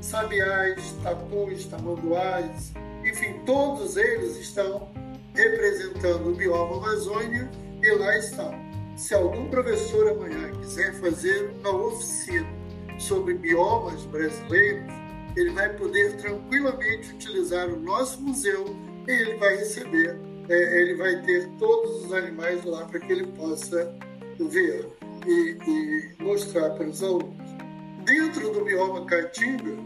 [0.00, 2.72] sabiás, tatus, tamanduás,
[3.04, 4.88] enfim, todos eles estão
[5.34, 7.50] representando o bioma Amazônia
[7.82, 8.52] e lá estão.
[8.96, 12.46] Se algum professor amanhã quiser fazer uma oficina
[12.98, 14.92] sobre biomas brasileiros,
[15.36, 18.64] ele vai poder tranquilamente utilizar o nosso museu
[19.08, 23.26] e ele vai receber, é, ele vai ter todos os animais lá para que ele
[23.28, 23.92] possa
[24.48, 24.88] ver
[25.26, 27.36] e, e mostrar para os alunos.
[28.04, 29.76] Dentro do bioma caatinga,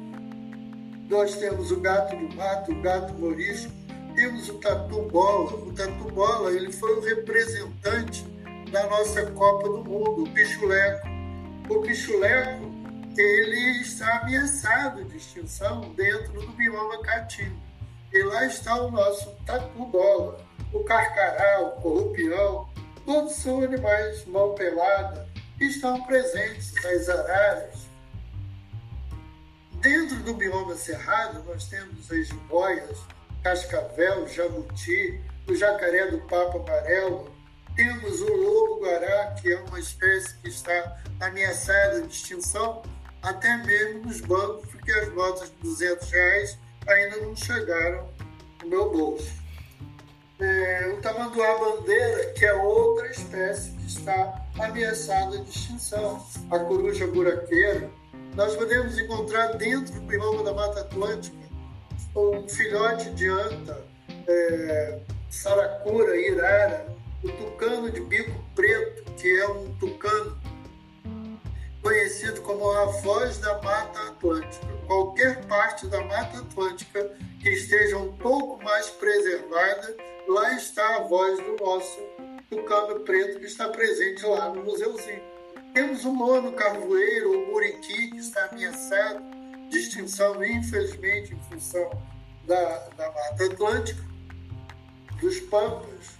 [1.08, 3.70] nós temos o gato do mato, o gato morisco,
[4.14, 5.54] temos o tatu-bola.
[5.54, 8.24] O tatu-bola ele foi o representante
[8.72, 11.06] da nossa Copa do Mundo, o pichuleco.
[11.68, 12.64] O pichuleco
[13.16, 17.66] ele está ameaçado de extinção dentro do bioma caatinga.
[18.12, 20.38] E lá está o nosso tatu-bola,
[20.72, 22.68] o carcará, o corrupião,
[23.06, 27.86] todos são animais mão pelada que estão presentes nas araras,
[29.80, 32.98] Dentro do bioma cerrado, nós temos as jiboias,
[33.42, 37.32] cascavel, jabuti, o jacaré do papo amarelo,
[37.76, 42.82] temos o lobo-guará, que é uma espécie que está ameaçada de extinção,
[43.22, 48.10] até mesmo nos bancos, porque as notas de 200 reais ainda não chegaram
[48.62, 49.30] no meu bolso.
[50.38, 56.22] É, o tamanduá-bandeira, que é outra espécie que está ameaçada de extinção.
[56.50, 57.90] A coruja buraqueira,
[58.34, 61.36] nós podemos encontrar dentro do bioma da Mata Atlântica
[62.14, 63.82] um filhote de anta,
[64.26, 64.98] é,
[65.30, 66.86] saracura, irara,
[67.22, 70.36] o tucano de bico preto, que é um tucano
[71.82, 74.66] conhecido como a voz da Mata Atlântica.
[74.86, 79.96] Qualquer parte da Mata Atlântica que esteja um pouco mais preservada,
[80.28, 82.00] lá está a voz do nosso
[82.50, 85.22] tucano preto que está presente lá no museuzinho.
[85.74, 89.22] Temos o mono carvoeiro, o muriqui, que está ameaçado
[89.68, 91.90] de extinção, infelizmente, em função
[92.46, 94.02] da, da Mata Atlântica,
[95.20, 96.16] dos pampas.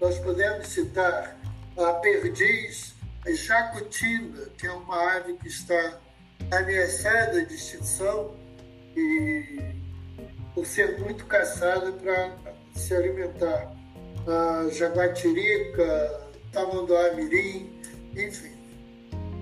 [0.00, 1.38] Nós podemos citar
[1.76, 2.94] a perdiz,
[3.26, 6.00] a jacutinga, que é uma ave que está
[6.50, 8.36] ameaçada de extinção
[8.96, 9.58] e
[10.54, 13.72] por ser muito caçada para se alimentar.
[14.26, 16.20] A jaguatirica,
[16.52, 17.70] tamanduá mirim,
[18.16, 18.52] enfim.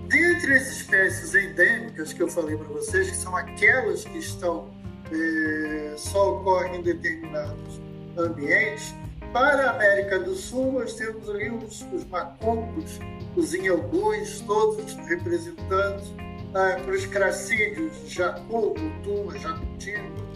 [0.08, 4.70] Dentre as espécies endêmicas que eu falei para vocês, que são aquelas que estão
[5.12, 7.80] é, só ocorrem em determinados
[8.16, 8.94] ambientes,
[9.32, 12.98] para a América do Sul nós temos ali os, os macumbos,
[13.36, 16.12] os inhalgus, todos representantes
[16.54, 20.29] ah, para os cracídeos, jacu, mutuma, jacutino.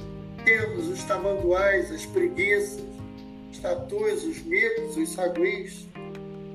[0.44, 2.84] Temos os tamanduás, as preguiças,
[3.50, 5.88] os tatus, os micos, os saguis.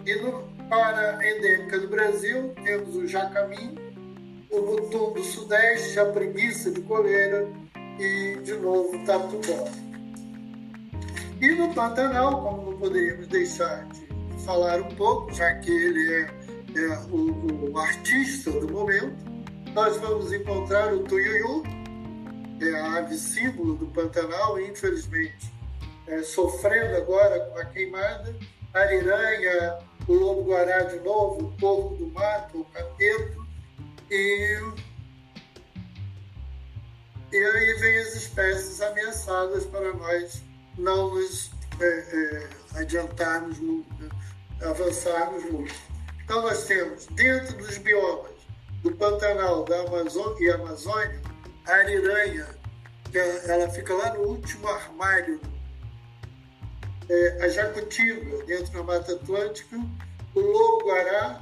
[0.05, 3.75] E no, para endêmica do Brasil, temos o jacamim,
[4.51, 7.47] o mutum do sudeste, a preguiça de coleira
[7.99, 9.67] e, de novo, o tatubó.
[11.41, 16.21] E no Pantanal, como não poderíamos deixar de falar um pouco, já que ele é,
[16.75, 19.15] é o, o, artista do momento,
[19.73, 21.63] nós vamos encontrar o tuiuiu,
[22.65, 25.59] é a ave símbolo do Pantanal, infelizmente
[26.09, 28.35] é, sofrendo agora com a queimada,
[28.73, 33.47] a ariranha, o lobo-guará de novo, o porco do mato, o cateto,
[34.09, 34.59] e,
[37.31, 40.41] e aí vem as espécies ameaçadas para nós
[40.77, 44.09] não nos é, é, adiantarmos muito, né?
[44.63, 45.75] avançarmos muito.
[46.23, 48.31] Então nós temos dentro dos biomas
[48.81, 51.21] do Pantanal da Amazônia e Amazônia,
[51.65, 52.47] a ariranha,
[53.11, 55.39] que ela fica lá no último armário
[57.09, 59.77] é, a jacutinga, dentro da Mata Atlântica,
[60.35, 61.41] o lobo-guará,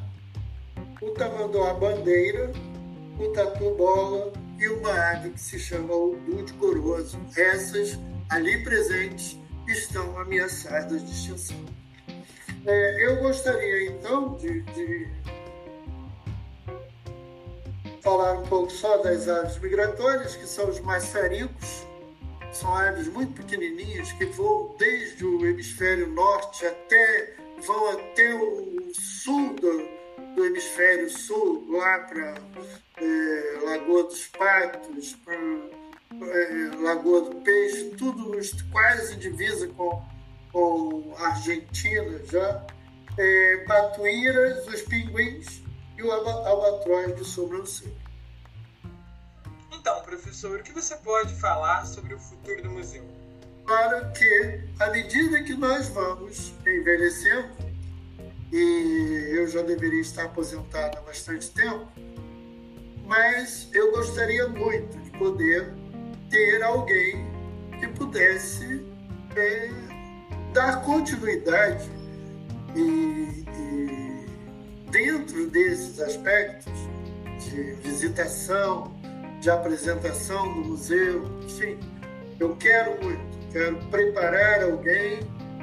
[1.02, 2.52] o tamanduá-bandeira,
[3.20, 7.20] o tatu-bola e uma ave que se chama o de coroso.
[7.36, 8.00] Essas,
[8.30, 11.66] ali presentes, estão ameaçadas de extinção.
[12.66, 15.08] É, eu gostaria, então, de, de
[18.08, 21.86] falar um pouco só das aves migratórias, que são os maçaricos,
[22.54, 27.34] são aves muito pequenininhas que voam desde o hemisfério norte até
[27.66, 29.90] vão até o sul do,
[30.36, 32.36] do hemisfério sul, lá para
[32.96, 38.32] é, Lagoa dos Patos, para é, Lagoa do Peixe, tudo
[38.72, 40.02] quase divisa com,
[40.54, 42.66] com a Argentina já.
[43.18, 45.68] É, Batuíras, os pinguins
[45.98, 47.97] e o albatroz de sobrancelha.
[49.90, 53.06] Então, professor, o que você pode falar sobre o futuro do museu?
[53.66, 57.48] Para que, à medida que nós vamos envelhecendo,
[58.52, 61.88] e eu já deveria estar aposentado há bastante tempo,
[63.06, 65.74] mas eu gostaria muito de poder
[66.30, 67.26] ter alguém
[67.80, 68.86] que pudesse
[69.38, 69.70] é,
[70.52, 71.90] dar continuidade
[72.76, 74.26] e, e
[74.92, 76.74] dentro desses aspectos
[77.40, 78.97] de visitação,
[79.40, 81.78] de apresentação do museu, enfim,
[82.40, 85.20] eu quero muito, quero preparar alguém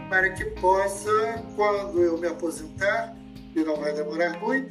[0.08, 3.16] para que possa, quando eu me aposentar,
[3.54, 4.70] e não vai demorar muito,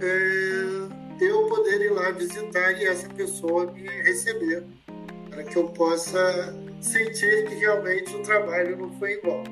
[0.00, 4.64] é, eu poder ir lá visitar e essa pessoa me receber,
[5.30, 9.44] para que eu possa sentir que realmente o trabalho não foi igual.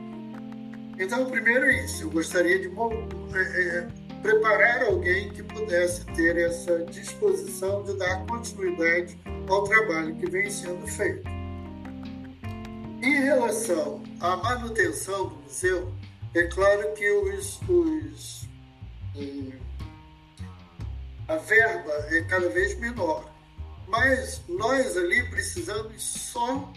[0.98, 3.88] Então, primeiro é isso, eu gostaria de é, é,
[4.22, 9.18] preparar alguém que pudesse ter essa disposição de dar continuidade
[9.48, 11.28] ao trabalho que vem sendo feito.
[13.02, 15.92] Em relação à manutenção do museu,
[16.34, 18.48] é claro que os, os
[19.16, 19.58] eh,
[21.26, 23.32] a verba é cada vez menor,
[23.88, 26.70] mas nós ali precisamos só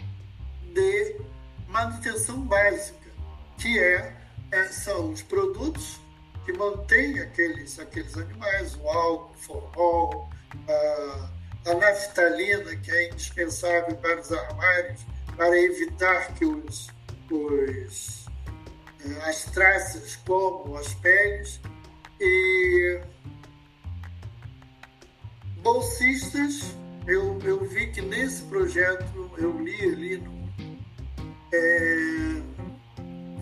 [0.72, 1.20] de
[1.68, 3.10] manutenção básica,
[3.58, 4.16] que é,
[4.50, 6.00] é são os produtos
[6.44, 10.30] que mantêm aqueles, aqueles animais, o álcool, o formol,
[10.68, 15.00] a, a naftalina, que é indispensável para os armários,
[15.36, 16.88] para evitar que os,
[17.30, 18.26] os,
[19.04, 21.60] eh, as traças comam as peles.
[22.20, 23.00] E
[25.56, 26.74] bolsistas,
[27.06, 30.44] eu, eu vi que nesse projeto, eu li ali, no,
[31.52, 32.53] é,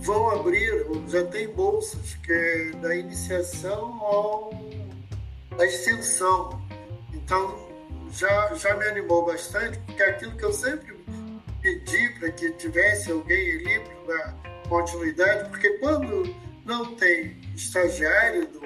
[0.02, 4.52] vão abrir, já tem bolsas, que é da iniciação ao,
[5.60, 6.60] extensão.
[7.14, 7.68] Então,
[8.10, 10.96] já, já me animou bastante, porque aquilo que eu sempre
[11.62, 14.34] pedi para que tivesse alguém ali para
[14.68, 16.34] continuidade, porque quando
[16.64, 18.60] não tem estagiário do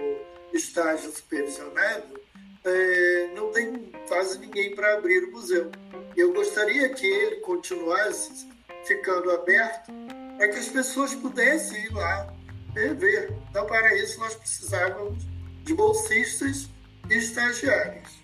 [0.55, 2.18] estágio supervisionado,
[2.64, 5.70] é, não tem quase ninguém para abrir o museu.
[6.16, 8.49] Eu gostaria que ele continuasse
[8.84, 9.93] ficando aberto
[10.37, 12.32] para que as pessoas pudessem ir lá
[12.74, 13.32] ver.
[13.51, 15.24] Então, para isso, nós precisávamos
[15.64, 16.68] de bolsistas
[17.09, 18.20] e estagiários.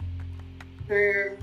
[0.88, 1.36] É,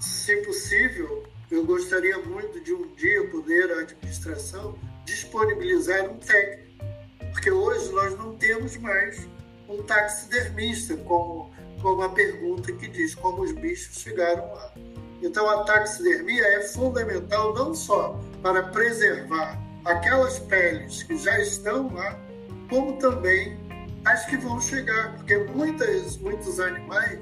[0.00, 6.84] se possível, eu gostaria muito de um dia poder a administração disponibilizar um técnico,
[7.32, 9.26] porque hoje nós não temos mais
[9.68, 11.50] um taxidermista, como,
[11.80, 14.74] como a pergunta que diz como os bichos chegaram lá.
[15.22, 22.20] Então a taxidermia é fundamental não só para preservar aquelas peles que já estão lá,
[22.68, 23.58] como também
[24.04, 27.20] as que vão chegar, porque muitas, muitos animais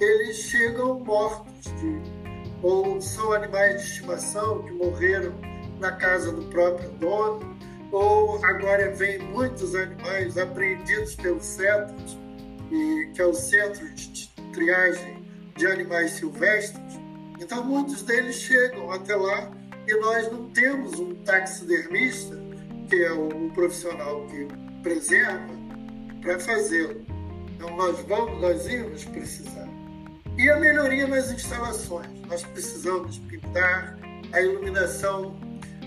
[0.00, 2.00] eles chegam mortos de,
[2.62, 5.34] ou são animais de estimação que morreram
[5.78, 7.56] na casa do próprio dono,
[7.92, 12.18] ou agora vem muitos animais apreendidos pelos CETROS,
[12.68, 15.22] que é o Centro de Triagem
[15.56, 16.98] de Animais Silvestres.
[17.40, 19.50] Então, muitos deles chegam até lá
[19.88, 22.38] e nós não temos um taxidermista,
[22.90, 24.46] que é o, profissional que
[24.82, 25.48] preserva,
[26.20, 27.06] para fazê-lo.
[27.56, 29.66] Então, nós vamos, nós íamos precisar.
[30.36, 32.06] E a melhoria nas instalações.
[32.28, 33.98] Nós precisamos pintar,
[34.30, 35.34] a iluminação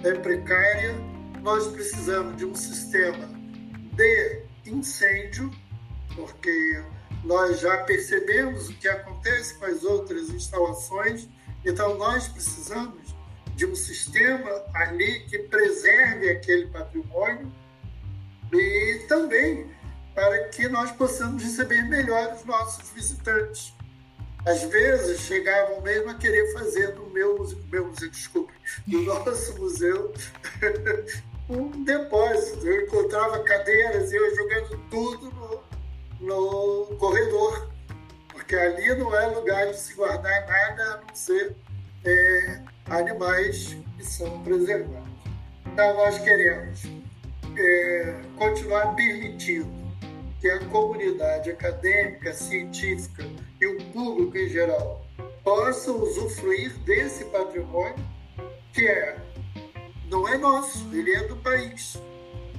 [0.03, 0.95] é precária,
[1.43, 3.29] nós precisamos de um sistema
[3.93, 5.51] de incêndio,
[6.15, 6.83] porque
[7.23, 11.29] nós já percebemos o que acontece com as outras instalações,
[11.63, 13.00] então nós precisamos
[13.61, 17.53] de um sistema ali que preserve aquele patrimônio
[18.51, 19.69] e também
[20.15, 23.71] para que nós possamos receber melhor os nossos visitantes.
[24.47, 27.37] Às vezes chegavam mesmo a querer fazer no meu,
[27.71, 28.51] meu museu, desculpe,
[28.87, 30.11] no nosso museu,
[31.47, 32.65] um depósito.
[32.65, 35.63] Eu encontrava cadeiras e eu jogando tudo
[36.19, 37.69] no, no corredor,
[38.29, 41.55] porque ali não é lugar de se guardar nada a não ser
[42.03, 45.09] é, animais que são preservados.
[45.65, 46.83] Então, nós queremos
[47.57, 49.71] é, continuar permitindo
[50.39, 53.23] que a comunidade acadêmica, científica
[53.59, 55.05] e o público em geral
[55.43, 57.95] possam usufruir desse patrimônio
[58.73, 59.17] que é
[60.11, 61.97] não é nosso, ele é do país.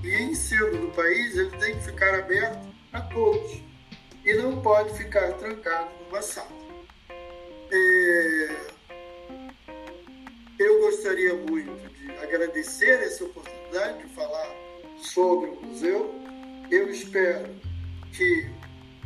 [0.03, 3.61] E em sendo do país, ele tem que ficar aberto a todos
[4.25, 6.49] e não pode ficar trancado numa sala.
[7.71, 8.57] É...
[10.93, 14.47] Gostaria muito de agradecer essa oportunidade de falar
[14.99, 16.15] sobre o museu.
[16.71, 17.49] Eu espero
[18.13, 18.51] que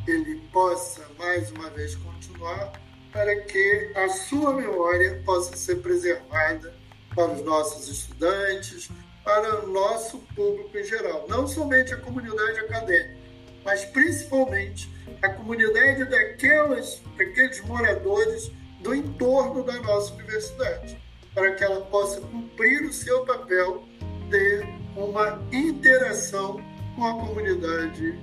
[0.05, 2.73] ele possa mais uma vez continuar
[3.13, 6.75] para que a sua memória possa ser preservada
[7.15, 8.91] para os nossos estudantes,
[9.25, 13.17] para o nosso público em geral, não somente a comunidade acadêmica,
[13.65, 14.91] mas principalmente
[15.23, 21.06] a comunidade daquelas, daqueles moradores do entorno da nossa universidade,
[21.37, 23.85] para que ela possa cumprir o seu papel
[24.31, 24.63] de
[24.97, 26.59] uma interação
[26.97, 28.19] com a comunidade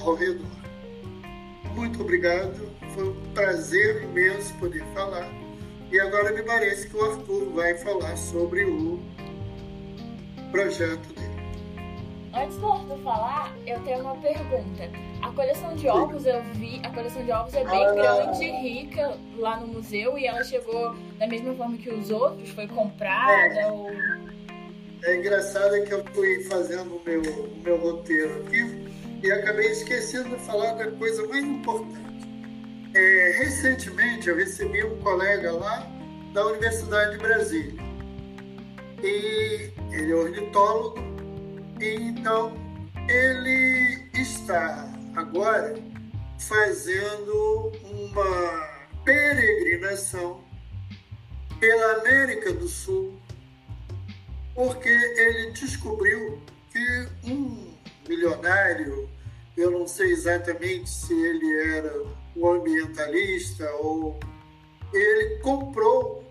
[0.00, 0.64] ao redor.
[1.74, 5.30] Muito obrigado, foi um prazer imenso poder falar
[5.92, 8.98] e agora me parece que o Arthur vai falar sobre o
[10.50, 11.33] projeto dele.
[12.36, 14.90] Antes do Arthur falar, eu tenho uma pergunta.
[15.22, 17.92] A coleção de ovos, eu vi, a coleção de ovos é bem Ah.
[17.92, 22.50] grande e rica lá no museu e ela chegou da mesma forma que os outros,
[22.50, 23.90] foi comprada ou.
[25.04, 28.90] É engraçado que eu fui fazendo o meu, o meu roteiro aqui
[29.22, 32.04] e acabei esquecendo de falar da coisa mais importante.
[32.94, 35.86] É, recentemente eu recebi um colega lá
[36.32, 37.82] da Universidade de Brasília.
[39.02, 40.98] E ele é ornitólogo,
[41.88, 42.54] então
[43.08, 45.74] ele está agora
[46.38, 48.68] fazendo uma
[49.04, 50.42] peregrinação
[51.60, 53.18] pela América do Sul
[54.54, 57.74] porque ele descobriu que um
[58.08, 59.08] milionário,
[59.56, 62.02] eu não sei exatamente se ele era
[62.36, 64.18] um ambientalista ou
[64.92, 66.24] ele comprou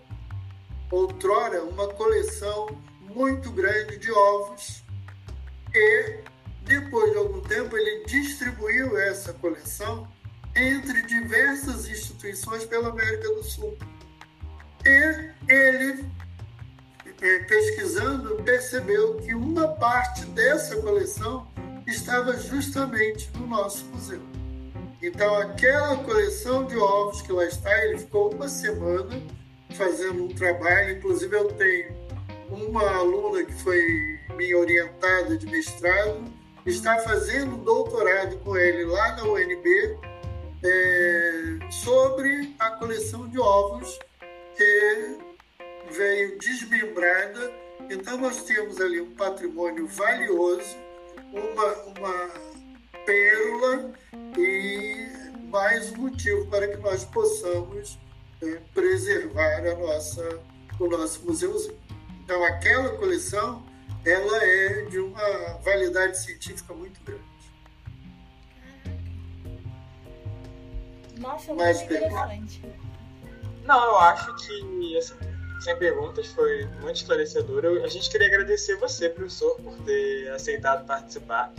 [0.90, 2.66] outrora uma coleção
[3.14, 4.83] muito grande de ovos
[5.74, 6.18] e
[6.62, 10.08] depois de algum tempo ele distribuiu essa coleção
[10.56, 13.76] entre diversas instituições pela América do Sul.
[14.84, 16.04] E ele
[17.20, 21.46] é, pesquisando, percebeu que uma parte dessa coleção
[21.86, 24.20] estava justamente no nosso museu.
[25.02, 29.22] Então, aquela coleção de ovos que lá está, ele ficou uma semana
[29.74, 30.96] fazendo um trabalho.
[30.96, 31.94] Inclusive, eu tenho
[32.48, 36.24] uma aluna que foi minha orientada de mestrado,
[36.66, 39.98] está fazendo doutorado com ele lá na UNB
[40.62, 43.98] é, sobre a coleção de ovos
[44.56, 45.18] que
[45.90, 47.52] veio desmembrada.
[47.90, 50.76] Então, nós temos ali um patrimônio valioso,
[51.32, 52.30] uma, uma
[53.04, 53.92] pérola
[54.38, 55.06] e
[55.50, 57.98] mais um motivo para que nós possamos
[58.42, 60.40] é, preservar a nossa,
[60.80, 61.78] o nosso museuzinho.
[62.24, 63.62] Então, aquela coleção
[64.04, 67.24] ela é de uma validade científica muito grande.
[71.18, 72.62] Nossa, muito Mais interessante.
[73.64, 75.16] Não, eu acho que, assim,
[75.60, 77.64] sem perguntas, foi muito esclarecedor.
[77.64, 81.50] Eu- a gente queria agradecer você, professor, por ter aceitado participar.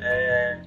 [0.00, 0.60] É,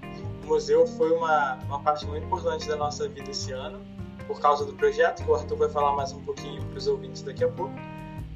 [0.44, 3.80] o museu foi uma, uma parte muito importante da nossa vida esse ano,
[4.28, 7.22] por causa do projeto, que o Arthur vai falar mais um pouquinho para os ouvintes
[7.22, 7.74] daqui a pouco.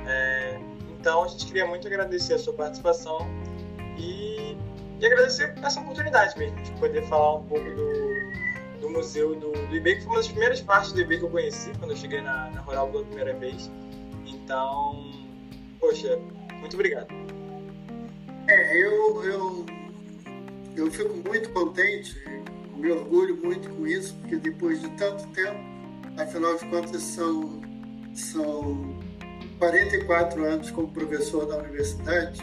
[0.08, 0.58] É,
[1.06, 3.28] então, a gente queria muito agradecer a sua participação
[3.96, 4.58] e,
[5.00, 9.76] e agradecer essa oportunidade mesmo, de poder falar um pouco do, do museu do, do
[9.76, 12.22] IB, que foi uma das primeiras partes do IB que eu conheci quando eu cheguei
[12.22, 13.70] na, na Rural pela primeira vez.
[14.26, 15.12] Então,
[15.80, 16.20] poxa,
[16.60, 17.14] muito obrigado.
[18.48, 19.66] É, eu, eu,
[20.76, 22.20] eu fico muito contente,
[22.76, 25.60] me orgulho muito com isso, porque depois de tanto tempo,
[26.18, 27.62] afinal de contas são,
[28.16, 29.05] são
[29.60, 32.42] 44 anos como professor da universidade,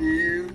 [0.00, 0.46] e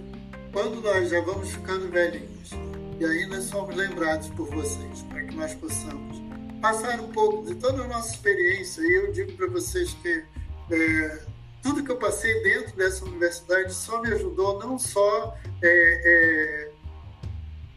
[0.52, 2.52] quando nós já vamos ficando velhinhos
[3.00, 6.22] e ainda somos lembrados por vocês, para que nós possamos
[6.62, 10.24] passar um pouco de toda a nossa experiência, e eu digo para vocês que
[10.72, 11.20] é,
[11.62, 15.68] tudo que eu passei dentro dessa universidade só me ajudou não só é,
[16.06, 16.72] é,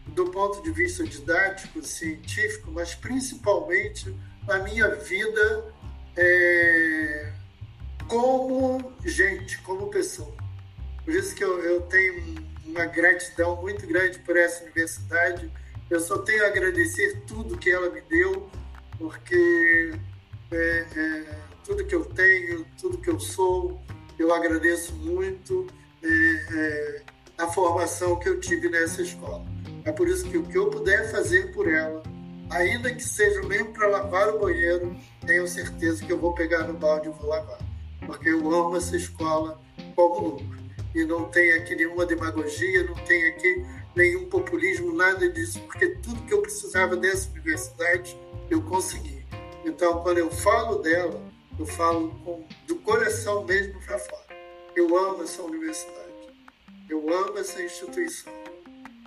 [0.08, 4.14] do ponto de vista didático, científico, mas principalmente
[4.46, 5.64] na minha vida
[6.16, 7.32] é,
[8.08, 10.34] como gente, como pessoa.
[11.04, 12.34] Por isso que eu, eu tenho
[12.64, 15.50] uma gratidão muito grande por essa universidade.
[15.90, 18.48] Eu só tenho a agradecer tudo que ela me deu,
[18.98, 19.92] porque
[20.50, 23.80] é, é, tudo que eu tenho, tudo que eu sou,
[24.18, 25.66] eu agradeço muito
[26.02, 27.02] é, é,
[27.38, 29.44] a formação que eu tive nessa escola.
[29.84, 32.02] É por isso que o que eu puder fazer por ela,
[32.50, 34.96] ainda que seja mesmo para lavar o banheiro,
[35.26, 37.58] tenho certeza que eu vou pegar no balde e vou lavar.
[38.06, 39.60] Porque eu amo essa escola
[39.94, 40.44] como louco.
[40.94, 43.64] E não tem aqui nenhuma demagogia, não tem aqui
[43.96, 48.16] nenhum populismo, nada disso, porque tudo que eu precisava dessa universidade
[48.50, 49.24] eu consegui.
[49.64, 51.20] Então, quando eu falo dela,
[51.58, 54.24] eu falo com, do coração mesmo para fora.
[54.76, 56.12] Eu amo essa universidade,
[56.88, 58.32] eu amo essa instituição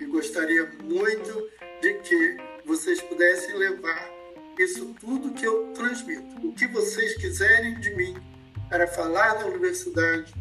[0.00, 1.48] e gostaria muito
[1.82, 4.10] de que vocês pudessem levar
[4.58, 8.16] isso tudo que eu transmito, o que vocês quiserem de mim
[8.68, 10.34] para falar da universidade,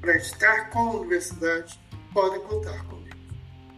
[0.00, 1.78] para estar com a universidade,
[2.12, 3.16] podem contar comigo.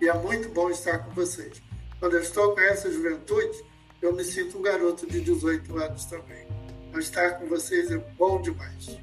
[0.01, 1.63] E é muito bom estar com vocês.
[1.99, 3.63] Quando eu estou com essa juventude,
[4.01, 6.47] eu me sinto um garoto de 18 anos também.
[6.93, 8.99] Mas estar com vocês é bom demais.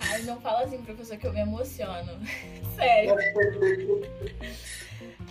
[0.00, 2.20] Ai, não fala assim, professor, que eu me emociono.
[2.78, 3.16] Sério.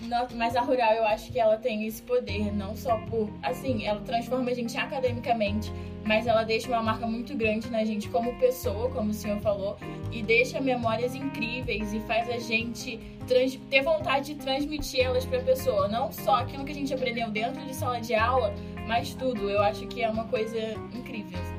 [0.02, 3.30] Não, mas a Rural, eu acho que ela tem esse poder, não só por.
[3.42, 5.72] Assim, ela transforma a gente academicamente,
[6.06, 9.78] mas ela deixa uma marca muito grande na gente como pessoa, como o senhor falou,
[10.12, 15.40] e deixa memórias incríveis e faz a gente trans, ter vontade de transmitir elas para
[15.40, 15.88] a pessoa.
[15.88, 18.54] Não só aquilo que a gente aprendeu dentro de sala de aula,
[18.88, 19.50] mas tudo.
[19.50, 20.58] Eu acho que é uma coisa
[20.94, 21.57] incrível.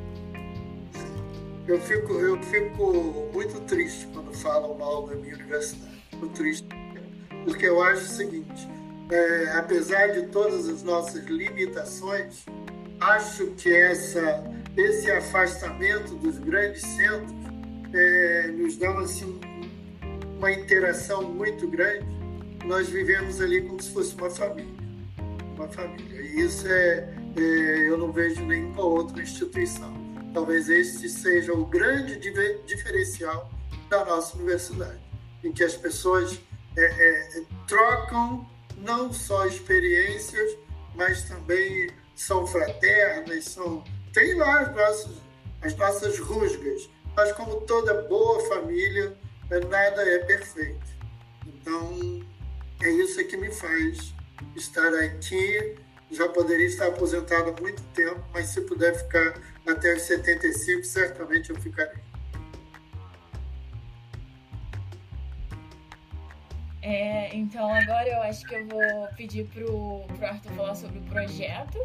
[1.69, 6.03] Eu fico, eu fico muito triste quando falam mal da minha universidade.
[6.11, 6.67] Fico triste
[7.45, 8.69] porque eu acho o seguinte:
[9.11, 12.45] é, apesar de todas as nossas limitações,
[13.01, 14.45] acho que essa,
[14.77, 17.33] esse afastamento dos grandes centros
[17.93, 19.41] é, nos dá assim,
[20.37, 22.07] uma interação muito grande.
[22.65, 24.75] Nós vivemos ali como se fosse uma família.
[25.55, 26.21] Uma família.
[26.21, 30.08] E isso é, é eu não vejo nenhuma outra instituição.
[30.33, 32.17] Talvez este seja o grande
[32.67, 33.51] diferencial
[33.89, 35.01] da nossa universidade,
[35.43, 36.39] em que as pessoas
[36.77, 40.57] é, é, trocam não só experiências,
[40.95, 45.17] mas também são fraternas, são tem lá as nossas,
[45.63, 49.17] as nossas rusgas, mas como toda boa família,
[49.69, 50.87] nada é perfeito.
[51.47, 52.27] Então,
[52.83, 54.15] é isso que me faz
[54.57, 55.77] estar aqui.
[56.11, 59.35] Já poderia estar aposentado há muito tempo, mas se puder ficar
[59.67, 62.09] até os 75, certamente eu ficarei.
[66.81, 71.03] É, então agora eu acho que eu vou pedir pro, pro Arthur falar sobre o
[71.03, 71.79] projeto.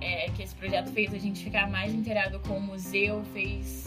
[0.00, 3.86] É, que esse projeto fez a gente ficar mais inteirado com o museu, fez.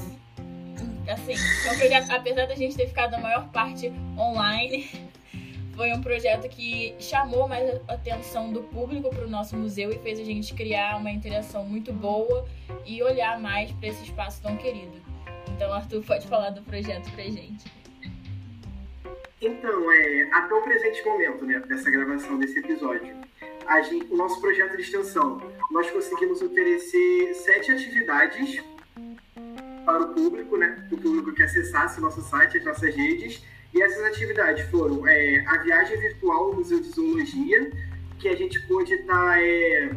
[1.07, 1.33] Assim,
[1.67, 4.89] é um projeto, apesar da gente ter ficado a maior parte online,
[5.75, 9.99] foi um projeto que chamou mais a atenção do público para o nosso museu e
[9.99, 12.45] fez a gente criar uma interação muito boa
[12.85, 15.01] e olhar mais para esse espaço tão querido.
[15.49, 17.71] Então, Arthur, pode falar do projeto pra gente.
[19.41, 23.15] Então, é, até o presente momento, né, dessa gravação desse episódio,
[23.83, 25.41] gente, o nosso projeto de extensão,
[25.71, 28.63] nós conseguimos oferecer sete atividades
[29.83, 33.43] para o público, né, para o público que acessasse o nosso site, as nossas redes,
[33.73, 37.71] e essas atividades foram é, a viagem virtual ao Museu de Zoologia,
[38.19, 39.89] que a gente pôde estar tá, é,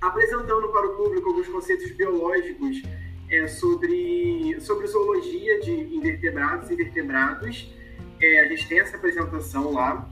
[0.00, 2.82] apresentando para o público alguns conceitos biológicos
[3.30, 7.74] é, sobre, sobre zoologia de invertebrados e vertebrados,
[8.20, 10.08] é, a gente tem essa apresentação lá.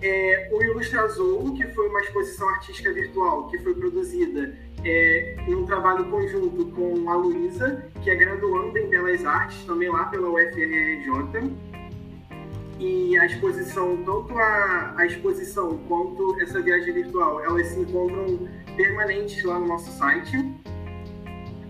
[0.00, 6.04] É, o Ilustrazou, que foi uma exposição artística virtual que foi produzida é, um trabalho
[6.06, 11.50] conjunto com a Luísa, que é graduanda em Belas Artes, também lá pela UFRJ.
[12.78, 19.42] E a exposição, tanto a, a exposição quanto essa viagem virtual, elas se encontram permanentes
[19.44, 20.36] lá no nosso site.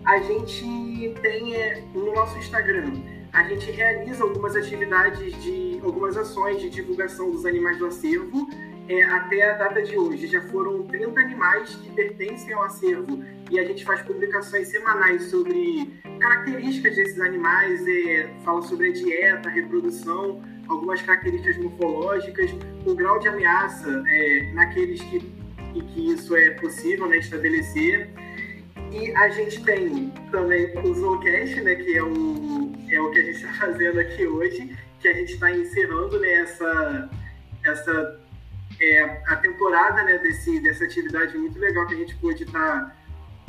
[0.05, 2.91] A gente tem é, no nosso Instagram
[3.31, 8.49] a gente realiza algumas atividades de algumas ações de divulgação dos animais do acervo
[8.89, 10.27] é, até a data de hoje.
[10.27, 16.01] Já foram 30 animais que pertencem ao acervo e a gente faz publicações semanais sobre
[16.19, 22.51] características desses animais, é, fala sobre a dieta, a reprodução, algumas características morfológicas,
[22.85, 25.19] o grau de ameaça é, naqueles que,
[25.73, 28.09] que isso é possível né, estabelecer.
[28.91, 33.23] E a gente tem também o Zoocast, né, que é o, é o que a
[33.23, 37.09] gente está fazendo aqui hoje, que a gente está encerrando né, essa,
[37.63, 38.18] essa
[38.81, 42.95] é, a temporada né, desse, dessa atividade muito legal que a gente pôde estar tá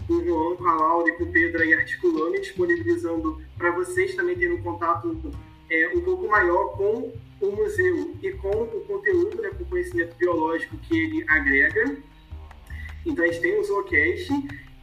[0.06, 3.70] com o João, com a Laura e com o Pedro aí articulando e disponibilizando para
[3.70, 5.32] vocês também terem um contato
[5.70, 10.14] é, um pouco maior com o museu e com o conteúdo, né, com o conhecimento
[10.16, 11.96] biológico que ele agrega.
[13.06, 14.30] Então a gente tem o Zoocast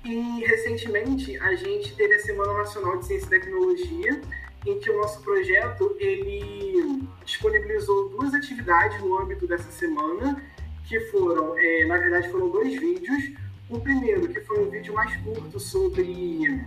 [0.05, 4.21] e recentemente a gente teve a Semana Nacional de Ciência e Tecnologia,
[4.67, 10.43] em que o nosso projeto ele disponibilizou duas atividades no âmbito dessa semana,
[10.85, 13.31] que foram, é, na verdade, foram dois vídeos.
[13.69, 16.61] O primeiro, que foi um vídeo mais curto sobre,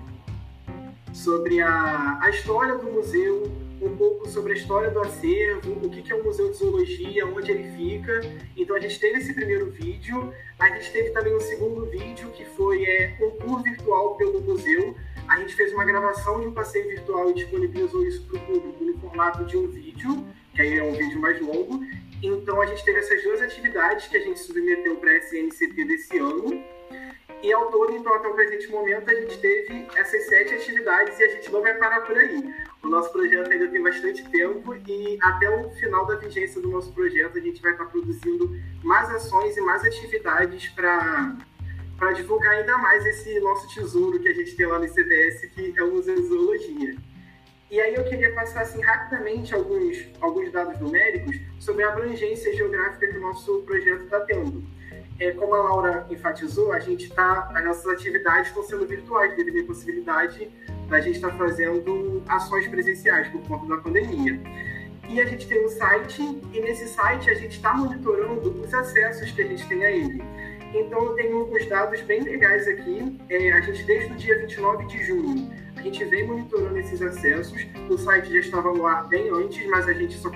[1.12, 3.51] sobre a, a história do museu,
[3.82, 7.51] um pouco sobre a história do acervo, o que é o Museu de Zoologia, onde
[7.51, 8.20] ele fica.
[8.57, 10.32] Então a gente teve esse primeiro vídeo.
[10.59, 14.94] A gente teve também um segundo vídeo que foi é, um tour virtual pelo museu.
[15.30, 18.84] A gente fez uma gravação de um passeio virtual e disponibilizou isso para o público
[18.84, 21.84] no formato de um vídeo, que aí é um vídeo mais longo.
[22.20, 26.18] Então a gente teve essas duas atividades que a gente submeteu para a SNCT desse
[26.18, 26.64] ano.
[27.44, 31.22] E ao todo, então, até o presente momento, a gente teve essas sete atividades e
[31.22, 32.52] a gente não vai parar por aí.
[32.82, 36.92] O nosso projeto ainda tem bastante tempo e até o final da vigência do nosso
[36.92, 38.50] projeto a gente vai estar produzindo
[38.82, 41.36] mais ações e mais atividades para
[42.01, 45.74] para divulgar ainda mais esse nosso tesouro que a gente tem lá no ICBS, que
[45.76, 46.96] é o Museu de Zoologia.
[47.70, 53.07] E aí eu queria passar assim rapidamente alguns, alguns dados numéricos sobre a abrangência geográfica
[53.07, 54.64] que o nosso projeto está tendo.
[55.20, 59.62] É, como a Laura enfatizou, a gente tá, as nossas atividades estão sendo virtuais devido
[59.62, 60.51] à possibilidade
[60.88, 64.40] da gente estar tá fazendo ações presenciais por conta da pandemia.
[65.07, 69.30] E a gente tem um site, e nesse site a gente está monitorando os acessos
[69.32, 70.22] que a gente tem a ele.
[70.72, 73.18] Então eu tenho alguns dados bem legais aqui.
[73.28, 77.66] É, a gente, desde o dia 29 de junho, a gente vem monitorando esses acessos.
[77.88, 80.30] O site já estava no ar bem antes, mas a gente só,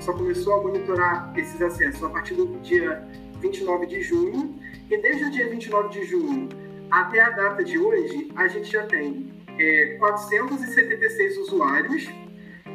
[0.00, 3.06] só começou a monitorar esses acessos a partir do dia
[3.40, 4.54] 29 de junho.
[4.90, 6.48] E desde o dia 29 de junho
[6.90, 12.08] até a data de hoje, a gente já tem é, 476 usuários.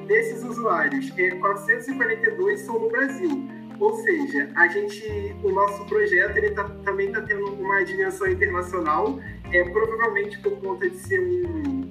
[0.07, 3.56] Desses usuários, é, 442 são no Brasil.
[3.79, 9.19] Ou seja, a gente, o nosso projeto ele tá, também está tendo uma dimensão internacional,
[9.51, 11.81] é, provavelmente por conta de ser um,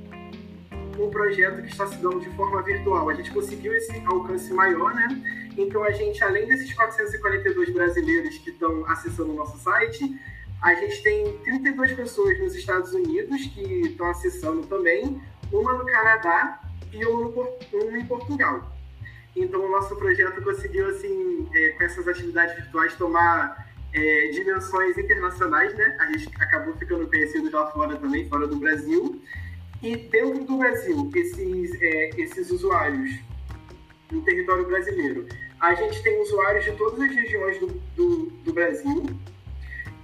[0.98, 3.08] um projeto que está se dando de forma virtual.
[3.08, 5.08] A gente conseguiu esse alcance maior, né?
[5.56, 10.20] Então, a gente, além desses 442 brasileiros que estão acessando o nosso site,
[10.62, 15.20] a gente tem 32 pessoas nos Estados Unidos que estão acessando também,
[15.52, 16.60] uma no Canadá
[16.92, 18.75] e uma, uma em Portugal.
[19.36, 25.74] Então, o nosso projeto conseguiu, assim, é, com essas atividades virtuais, tomar é, dimensões internacionais,
[25.74, 25.94] né?
[26.00, 29.20] A gente acabou ficando conhecido lá fora também, fora do Brasil.
[29.82, 33.10] E dentro do Brasil, esses, é, esses usuários
[34.10, 35.26] no território brasileiro,
[35.60, 39.04] a gente tem usuários de todas as regiões do, do, do Brasil.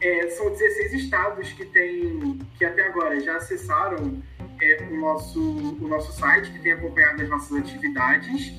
[0.00, 4.22] É, são 16 estados que tem, que até agora já acessaram
[4.60, 8.52] é, o, nosso, o nosso site, que tem acompanhado as nossas atividades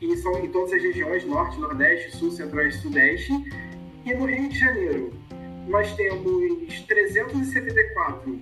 [0.00, 3.32] e são em todas as regiões, norte, nordeste, sul, centro-oeste, sudeste.
[4.04, 5.12] E no Rio de Janeiro,
[5.68, 8.40] nós temos 374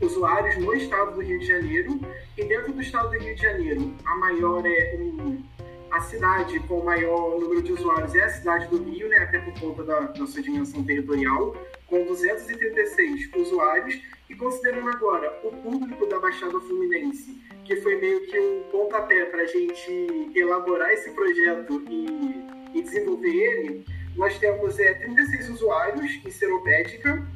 [0.00, 2.00] usuários no estado do Rio de Janeiro,
[2.36, 5.42] e dentro do estado do Rio de Janeiro, a maior é um,
[5.90, 9.38] a cidade com o maior número de usuários é a cidade do Rio, né, até
[9.38, 11.56] por conta da, da sua dimensão territorial,
[11.86, 18.38] com 236 usuários, e considerando agora o público da Baixada Fluminense, que foi meio que
[18.38, 23.84] um pontapé para a gente elaborar esse projeto e, e, desenvolver ele,
[24.16, 27.26] nós temos é, 36 usuários em Seropédica,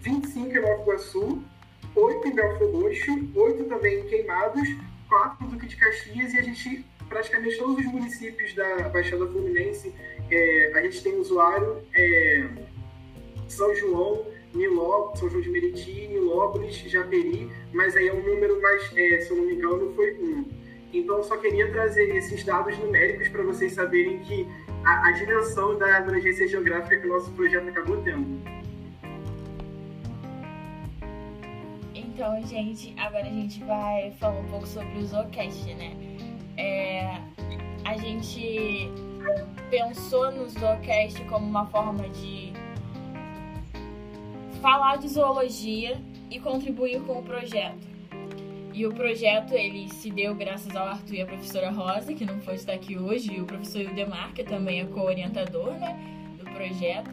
[0.00, 1.44] 25 em Nova Iguaçu,
[1.94, 4.68] 8 em Belfor Roxo, 8 também em Queimados,
[5.08, 9.94] 4 em Duque de Caxias e a gente, praticamente todos os municípios da Baixada Fluminense,
[10.30, 12.48] é, a gente tem usuário é,
[13.48, 18.82] São João, Niló, São João de Meriti, Nilópolis, Japeri, mas aí é um número mais,
[18.96, 20.44] é, se eu não me engano, foi um.
[20.92, 24.46] Então, eu só queria trazer esses dados numéricos para vocês saberem que
[24.84, 28.40] a, a, dimensão da abrangência geográfica que o nosso projeto acabou tendo.
[31.94, 35.96] Então, gente, agora a gente vai falar um pouco sobre o Zoocast, né?
[36.56, 37.20] É,
[37.84, 38.88] a gente
[39.68, 42.52] pensou no Zoocast como uma forma de
[44.64, 46.00] falar de zoologia
[46.30, 47.86] e contribuir com o projeto.
[48.72, 52.38] E o projeto ele se deu graças ao Arthur e à professora Rosa, que não
[52.40, 55.94] pode estar aqui hoje, e o professor Ildemar, que também é co-orientador né,
[56.38, 57.10] do projeto.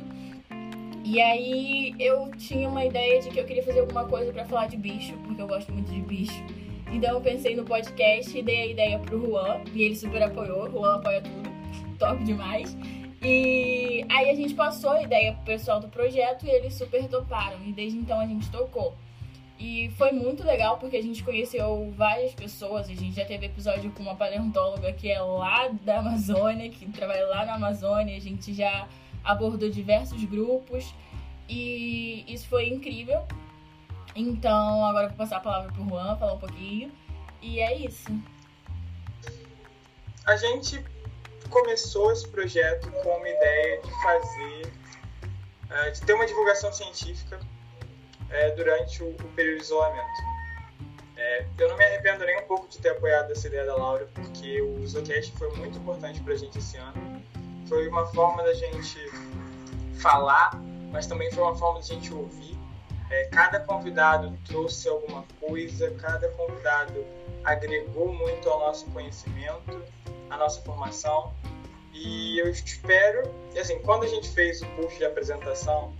[1.04, 4.68] E aí eu tinha uma ideia de que eu queria fazer alguma coisa para falar
[4.68, 6.42] de bicho, porque eu gosto muito de bicho.
[6.90, 10.70] Então eu pensei no podcast e dei a ideia pro Juan, e ele super apoiou,
[10.70, 11.50] o Juan apoia tudo,
[12.00, 12.78] top demais.
[13.22, 17.64] E aí a gente passou a ideia pro pessoal do projeto e eles super toparam.
[17.66, 18.96] E desde então a gente tocou.
[19.60, 22.90] E foi muito legal porque a gente conheceu várias pessoas.
[22.90, 27.28] A gente já teve episódio com uma paleontóloga que é lá da Amazônia, que trabalha
[27.28, 28.18] lá na Amazônia.
[28.18, 28.88] A gente já
[29.24, 30.92] abordou diversos grupos.
[31.48, 33.22] E isso foi incrível.
[34.16, 36.92] Então agora eu vou passar a palavra pro Juan, falar um pouquinho.
[37.40, 38.10] E é isso.
[40.26, 40.84] A gente
[41.52, 44.74] começou esse projeto com uma ideia de fazer,
[45.70, 50.22] uh, de ter uma divulgação científica uh, durante o, o, período de isolamento.
[50.82, 54.08] Uh, eu não me arrependo nem um pouco de ter apoiado essa ideia da Laura,
[54.16, 57.22] porque o Zocast foi muito importante para a gente esse ano.
[57.68, 58.98] Foi uma forma da gente
[60.00, 60.52] falar,
[60.90, 62.58] mas também foi uma forma da gente ouvir.
[63.32, 67.06] cada convidado trouxe alguma coisa, cada convidado
[67.44, 69.82] agregou muito ao nosso conhecimento
[70.32, 71.34] a nossa formação.
[71.94, 73.22] E eu espero,
[73.60, 75.94] assim, quando a gente fez o post de apresentação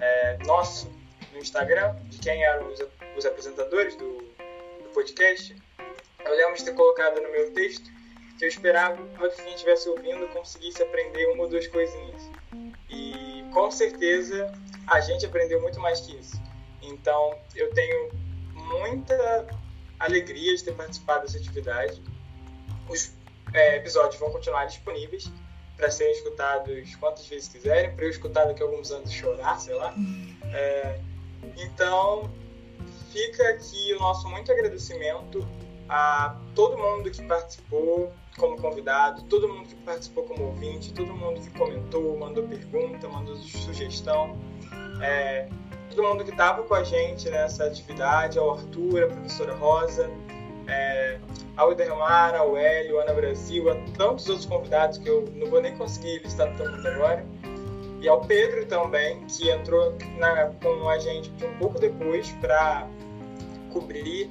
[0.00, 0.90] é, nosso
[1.32, 2.80] no Instagram, de quem eram os,
[3.16, 5.56] os apresentadores do, do podcast,
[6.24, 7.90] eu lembro de ter colocado no meu texto
[8.38, 12.30] que eu esperava que quem estivesse ouvindo conseguisse aprender uma ou duas coisinhas.
[12.90, 14.52] E com certeza
[14.86, 16.40] a gente aprendeu muito mais que isso.
[16.82, 18.10] Então eu tenho
[18.52, 19.46] muita
[19.98, 22.02] alegria de ter participado dessa atividade
[22.88, 23.12] os
[23.52, 25.30] é, episódios vão continuar disponíveis
[25.76, 29.74] para serem escutados quantas vezes quiserem, para eu escutar daqui a alguns anos chorar, sei
[29.74, 29.94] lá.
[30.52, 31.00] É,
[31.56, 32.30] então,
[33.12, 35.46] fica aqui o nosso muito agradecimento
[35.88, 41.40] a todo mundo que participou como convidado, todo mundo que participou como ouvinte, todo mundo
[41.40, 44.38] que comentou, mandou pergunta, mandou sugestão,
[45.02, 45.48] é,
[45.90, 50.10] todo mundo que estava com a gente nessa atividade, ao Arthur, a professora Rosa,
[50.72, 51.18] é,
[51.56, 55.76] ao Idermar, ao Hélio, Ana Brasil, a tantos outros convidados que eu não vou nem
[55.76, 57.24] conseguir listar todo mundo agora.
[58.00, 62.88] E ao Pedro também, que entrou na, com a gente um pouco depois para
[63.72, 64.28] cobrir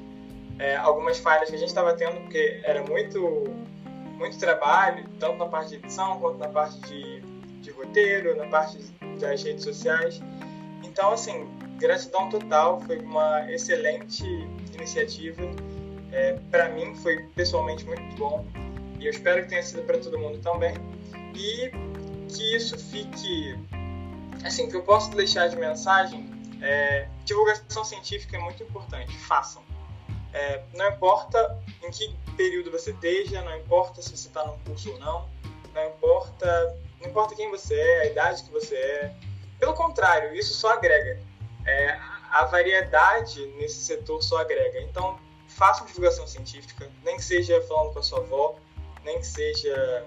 [0.60, 3.46] é, algumas falhas que a gente estava tendo, porque era muito,
[4.18, 7.22] muito trabalho, tanto na parte de edição quanto na parte de,
[7.62, 8.78] de roteiro, na parte
[9.20, 10.22] das redes sociais.
[10.84, 14.26] Então, assim, gratidão total, foi uma excelente
[14.74, 15.44] iniciativa
[16.12, 18.46] é, para mim foi pessoalmente muito bom
[19.00, 20.76] e eu espero que tenha sido para todo mundo também.
[21.36, 21.72] E
[22.30, 23.58] que isso fique.
[24.44, 26.30] Assim, que eu posso deixar de mensagem
[26.62, 29.64] é, divulgação científica é muito importante, façam.
[30.34, 34.92] É, não importa em que período você esteja, não importa se você está num curso
[34.92, 35.28] ou não,
[35.74, 39.16] não importa, não importa quem você é, a idade que você é.
[39.60, 41.20] Pelo contrário, isso só agrega.
[41.66, 42.00] É,
[42.30, 44.80] a variedade nesse setor só agrega.
[44.82, 45.20] Então,
[45.52, 48.56] façam divulgação científica, nem que seja falando com a sua avó,
[49.04, 50.06] nem que seja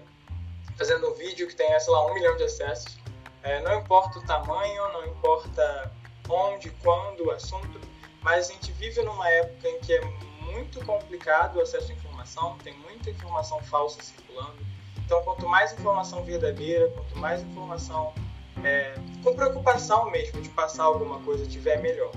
[0.77, 2.99] fazendo um vídeo que tenha, sei lá, um milhão de acessos.
[3.43, 5.93] É, não importa o tamanho, não importa
[6.29, 7.81] onde, quando, o assunto,
[8.23, 10.01] mas a gente vive numa época em que é
[10.41, 14.57] muito complicado o acesso à informação, tem muita informação falsa circulando.
[15.05, 18.15] Então, quanto mais informação verdadeira, quanto mais informação
[18.63, 22.13] é, com preocupação mesmo de passar alguma coisa tiver, melhor.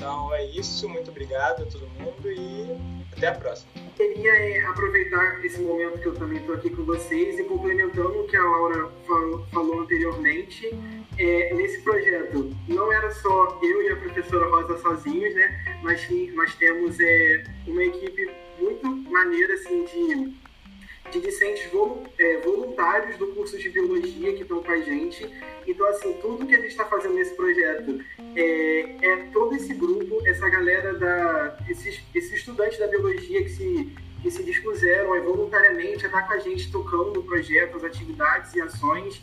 [0.00, 3.70] Então é isso, muito obrigado a todo mundo e até a próxima.
[3.94, 8.26] Queria é, aproveitar esse momento que eu também estou aqui com vocês e complementando o
[8.26, 8.90] que a Laura
[9.52, 10.70] falou, anteriormente,
[11.18, 15.80] é, nesse projeto não era só eu e a professora Rosa sozinhos, né?
[15.82, 20.34] Mas nós temos é, uma equipe muito maneira assim de
[21.10, 21.68] de discentes
[22.18, 25.28] é, voluntários do curso de biologia que estão com a gente.
[25.66, 28.00] Então, assim, tudo que a gente está fazendo nesse projeto
[28.36, 33.92] é, é, todo esse grupo, essa galera, da, esses, esses estudantes da biologia que se,
[34.22, 38.54] que se dispuseram é, voluntariamente a estar com a gente tocando no projeto, as atividades
[38.54, 39.20] e ações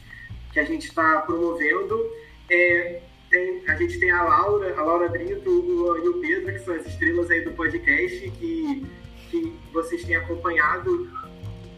[0.51, 2.11] que a gente está promovendo.
[2.49, 6.59] É, tem, a gente tem a Laura, a Laura Brito o, e o Pedro, que
[6.59, 8.85] são as estrelas aí do podcast, que,
[9.29, 11.09] que vocês têm acompanhado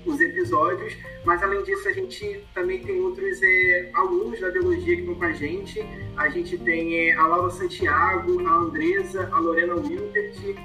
[0.06, 0.96] os episódios,
[1.26, 5.26] mas além disso a gente também tem outros é, alunos da biologia que estão com
[5.26, 5.86] a gente.
[6.16, 10.56] A gente tem é, a Laura Santiago, a Andresa, a Lorena Wilbert,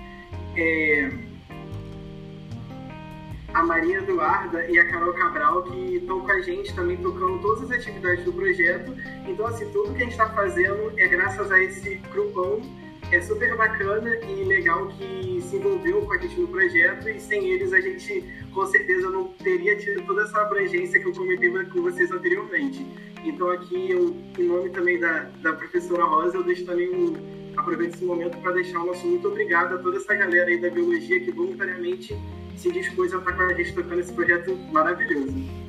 [0.56, 1.10] é,
[3.52, 7.70] a Maria Eduarda e a Carol Cabral que estão com a gente também tocando todas
[7.70, 8.94] as atividades do projeto.
[9.26, 12.60] Então assim, tudo que a gente está fazendo é graças a esse grupão
[13.14, 17.48] é super bacana e legal que se envolveu com a gente no projeto e sem
[17.50, 21.82] eles a gente com certeza não teria tido toda essa abrangência que eu comentei com
[21.82, 22.84] vocês anteriormente.
[23.24, 27.14] Então aqui, eu, em nome também da, da professora Rosa, eu deixo também um,
[27.56, 30.70] aproveito esse momento para deixar o nosso muito obrigado a toda essa galera aí da
[30.70, 32.16] biologia que voluntariamente
[32.56, 35.63] se dispôs a estar com a gente tocando esse projeto maravilhoso.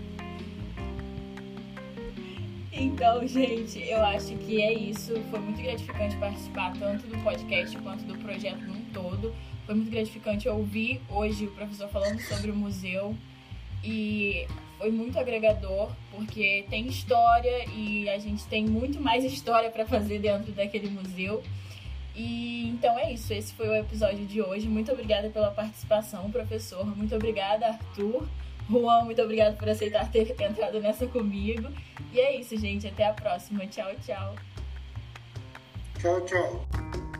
[2.78, 5.14] Então, gente, eu acho que é isso.
[5.32, 9.34] Foi muito gratificante participar tanto do podcast quanto do projeto num todo.
[9.66, 13.16] Foi muito gratificante ouvir hoje o professor falando sobre o museu
[13.84, 14.46] e
[14.78, 20.20] foi muito agregador porque tem história e a gente tem muito mais história para fazer
[20.20, 21.42] dentro daquele museu.
[22.14, 24.68] E então é isso, esse foi o episódio de hoje.
[24.68, 26.86] Muito obrigada pela participação, professor.
[26.96, 28.28] Muito obrigada, Arthur.
[28.70, 31.70] Juan, muito obrigada por aceitar ter entrado nessa comigo.
[32.12, 32.88] E é isso, gente.
[32.88, 33.66] Até a próxima.
[33.68, 34.36] Tchau, tchau.
[36.00, 37.15] Tchau, tchau.